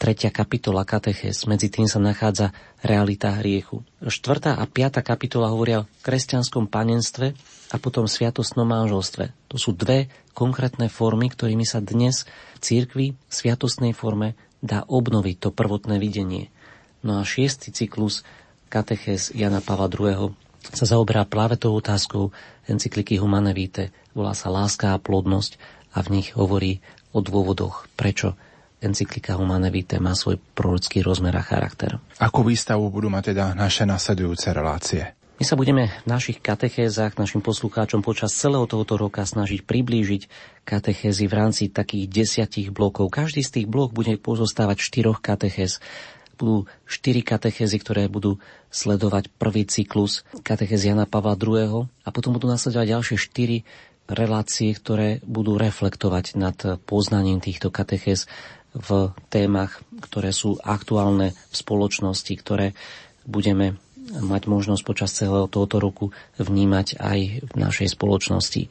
tretia 0.00 0.32
kapitola 0.32 0.88
kateches, 0.88 1.44
medzi 1.44 1.68
tým 1.68 1.84
sa 1.84 2.00
nachádza 2.00 2.56
realita 2.80 3.36
hriechu. 3.36 3.84
Štvrtá 4.00 4.56
a 4.56 4.64
piata 4.64 5.04
kapitola 5.04 5.52
hovoria 5.52 5.84
o 5.84 5.88
kresťanskom 6.00 6.72
panenstve 6.72 7.36
a 7.68 7.76
potom 7.76 8.08
sviatostnom 8.08 8.64
manželstve. 8.64 9.36
To 9.52 9.56
sú 9.60 9.76
dve 9.76 10.08
konkrétne 10.32 10.88
formy, 10.88 11.28
ktorými 11.28 11.68
sa 11.68 11.84
dnes 11.84 12.24
v 12.56 12.58
církvi 12.64 13.06
v 13.12 13.32
sviatostnej 13.32 13.92
forme 13.92 14.32
dá 14.64 14.88
obnoviť 14.88 15.36
to 15.44 15.48
prvotné 15.52 16.00
videnie. 16.00 16.48
No 17.04 17.20
a 17.20 17.22
šiestý 17.28 17.68
cyklus 17.68 18.24
kateches 18.72 19.28
Jana 19.36 19.60
Pavla 19.60 19.92
II 19.92 20.32
sa 20.72 20.88
zaoberá 20.88 21.28
práve 21.28 21.60
tou 21.60 21.76
otázkou 21.76 22.32
encykliky 22.64 23.20
Humane 23.20 23.52
Vitae. 23.52 23.92
Volá 24.16 24.32
sa 24.32 24.48
Láska 24.48 24.96
a 24.96 25.02
plodnosť 25.02 25.58
a 25.92 26.00
v 26.00 26.20
nich 26.20 26.32
hovorí 26.32 26.80
o 27.12 27.20
dôvodoch, 27.20 27.90
prečo 27.94 28.38
encyklika 28.84 29.40
Humane 29.40 29.72
Vitae 29.72 30.02
má 30.02 30.12
svoj 30.12 30.36
prorocký 30.52 31.00
rozmer 31.00 31.32
a 31.36 31.44
charakter. 31.44 31.96
Ako 32.20 32.44
výstavu 32.44 32.92
budú 32.92 33.08
mať 33.08 33.32
teda 33.32 33.56
naše 33.56 33.88
nasledujúce 33.88 34.52
relácie? 34.52 35.16
My 35.34 35.42
sa 35.42 35.58
budeme 35.58 35.90
v 36.06 36.14
našich 36.14 36.38
katechézach 36.38 37.18
našim 37.18 37.42
poslucháčom 37.42 38.06
počas 38.06 38.30
celého 38.38 38.70
tohoto 38.70 38.94
roka 38.94 39.26
snažiť 39.26 39.66
priblížiť 39.66 40.22
katechézy 40.62 41.26
v 41.26 41.34
rámci 41.34 41.62
takých 41.74 42.06
desiatich 42.06 42.70
blokov. 42.70 43.10
Každý 43.10 43.42
z 43.42 43.50
tých 43.50 43.66
blok 43.66 43.90
bude 43.90 44.14
pozostávať 44.14 44.78
štyroch 44.78 45.18
katechéz 45.18 45.82
budú 46.34 46.68
štyri 46.84 47.22
katechézy, 47.22 47.80
ktoré 47.80 48.10
budú 48.10 48.42
sledovať 48.74 49.30
prvý 49.38 49.64
cyklus 49.64 50.26
katechézy 50.42 50.90
Jana 50.90 51.06
Pavla 51.06 51.38
II. 51.38 51.86
a 51.86 52.08
potom 52.10 52.34
budú 52.34 52.50
nasledovať 52.50 52.86
ďalšie 52.90 53.16
štyri 53.16 53.62
relácie, 54.10 54.74
ktoré 54.76 55.24
budú 55.24 55.56
reflektovať 55.56 56.36
nad 56.36 56.58
poznaním 56.84 57.40
týchto 57.40 57.72
katechéz 57.72 58.28
v 58.74 59.14
témach, 59.30 59.80
ktoré 60.02 60.34
sú 60.34 60.58
aktuálne 60.60 61.32
v 61.32 61.54
spoločnosti, 61.54 62.32
ktoré 62.36 62.74
budeme 63.24 63.78
mať 64.04 64.42
možnosť 64.50 64.82
počas 64.84 65.16
celého 65.16 65.48
tohoto 65.48 65.80
roku 65.80 66.06
vnímať 66.36 67.00
aj 67.00 67.18
v 67.48 67.54
našej 67.56 67.96
spoločnosti 67.96 68.68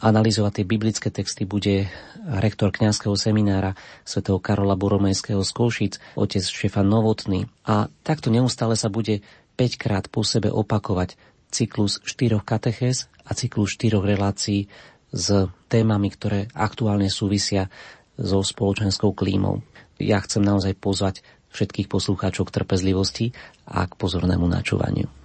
analyzovať 0.00 0.52
tie 0.60 0.66
biblické 0.66 1.08
texty 1.12 1.44
bude 1.44 1.88
rektor 2.24 2.72
kňazského 2.72 3.14
seminára 3.16 3.76
svätého 4.04 4.40
Karola 4.40 4.76
Boromejského 4.76 5.44
z 5.44 5.50
Košic, 5.52 5.94
otec 6.16 6.44
Štefan 6.44 6.88
Novotný. 6.88 7.48
A 7.68 7.92
takto 8.04 8.32
neustále 8.32 8.74
sa 8.74 8.88
bude 8.88 9.20
5 9.60 9.76
krát 9.76 10.04
po 10.08 10.24
sebe 10.24 10.48
opakovať 10.48 11.20
cyklus 11.52 12.00
štyroch 12.02 12.48
katechéz 12.48 13.12
a 13.28 13.36
cyklus 13.36 13.76
štyroch 13.76 14.06
relácií 14.06 14.72
s 15.12 15.50
témami, 15.68 16.08
ktoré 16.08 16.48
aktuálne 16.56 17.12
súvisia 17.12 17.68
so 18.16 18.40
spoločenskou 18.40 19.12
klímou. 19.12 19.60
Ja 20.00 20.22
chcem 20.24 20.40
naozaj 20.40 20.80
pozvať 20.80 21.20
všetkých 21.50 21.90
poslúcháčov 21.90 22.48
k 22.48 22.62
trpezlivosti 22.62 23.26
a 23.66 23.84
k 23.84 23.92
pozornému 23.98 24.46
načúvaniu. 24.46 25.19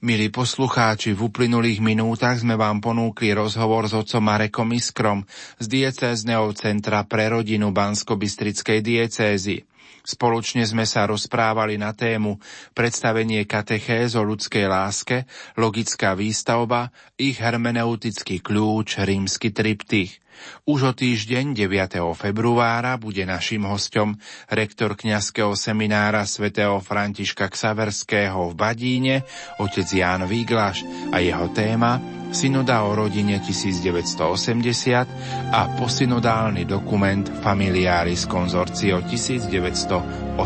Milí 0.00 0.32
poslucháči, 0.32 1.12
v 1.12 1.28
uplynulých 1.28 1.84
minútach 1.84 2.40
sme 2.40 2.56
vám 2.56 2.80
ponúkli 2.80 3.36
rozhovor 3.36 3.84
s 3.84 3.92
otcom 3.92 4.32
Marekom 4.32 4.72
Iskrom 4.72 5.28
z 5.60 5.68
diecézneho 5.68 6.56
centra 6.56 7.04
pre 7.04 7.28
rodinu 7.28 7.68
Bansko-Bystrickej 7.68 8.80
diecézy. 8.80 9.68
Spoločne 10.00 10.64
sme 10.64 10.88
sa 10.88 11.04
rozprávali 11.04 11.76
na 11.76 11.92
tému 11.92 12.40
predstavenie 12.72 13.44
katechéz 13.44 14.16
o 14.16 14.24
ľudskej 14.24 14.72
láske, 14.72 15.28
logická 15.60 16.16
výstavba, 16.16 16.88
ich 17.20 17.36
hermeneutický 17.36 18.40
kľúč, 18.40 19.04
rímsky 19.04 19.52
triptych– 19.52 20.16
už 20.66 20.82
o 20.82 20.92
týždeň 20.94 21.54
9. 21.54 21.98
februára 22.14 22.96
bude 23.00 23.26
našim 23.26 23.64
hostom 23.66 24.14
rektor 24.50 24.94
kňazského 24.94 25.56
seminára 25.58 26.26
svätého 26.28 26.80
Františka 26.80 27.48
Ksaverského 27.50 28.50
v 28.50 28.54
Badíne, 28.54 29.16
otec 29.60 29.86
Ján 29.86 30.26
Výglaš 30.26 30.84
a 31.12 31.18
jeho 31.18 31.48
téma 31.50 32.20
Synoda 32.30 32.86
o 32.86 32.94
rodine 32.94 33.42
1980 33.42 35.50
a 35.50 35.66
posynodálny 35.74 36.62
dokument 36.62 37.26
Familiaris 37.42 38.30
Consortio 38.30 39.02
1981. 39.02 40.38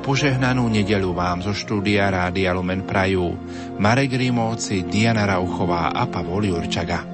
Požehnanú 0.00 0.64
nedelu 0.72 1.12
vám 1.12 1.44
zo 1.44 1.52
štúdia 1.52 2.08
Rádia 2.08 2.56
Lumen 2.56 2.88
Prajú 2.88 3.36
Marek 3.76 4.16
Rimóci, 4.16 4.88
Diana 4.88 5.28
Rauchová 5.28 5.92
a 5.92 6.08
Pavol 6.08 6.48
Jurčaga. 6.48 7.13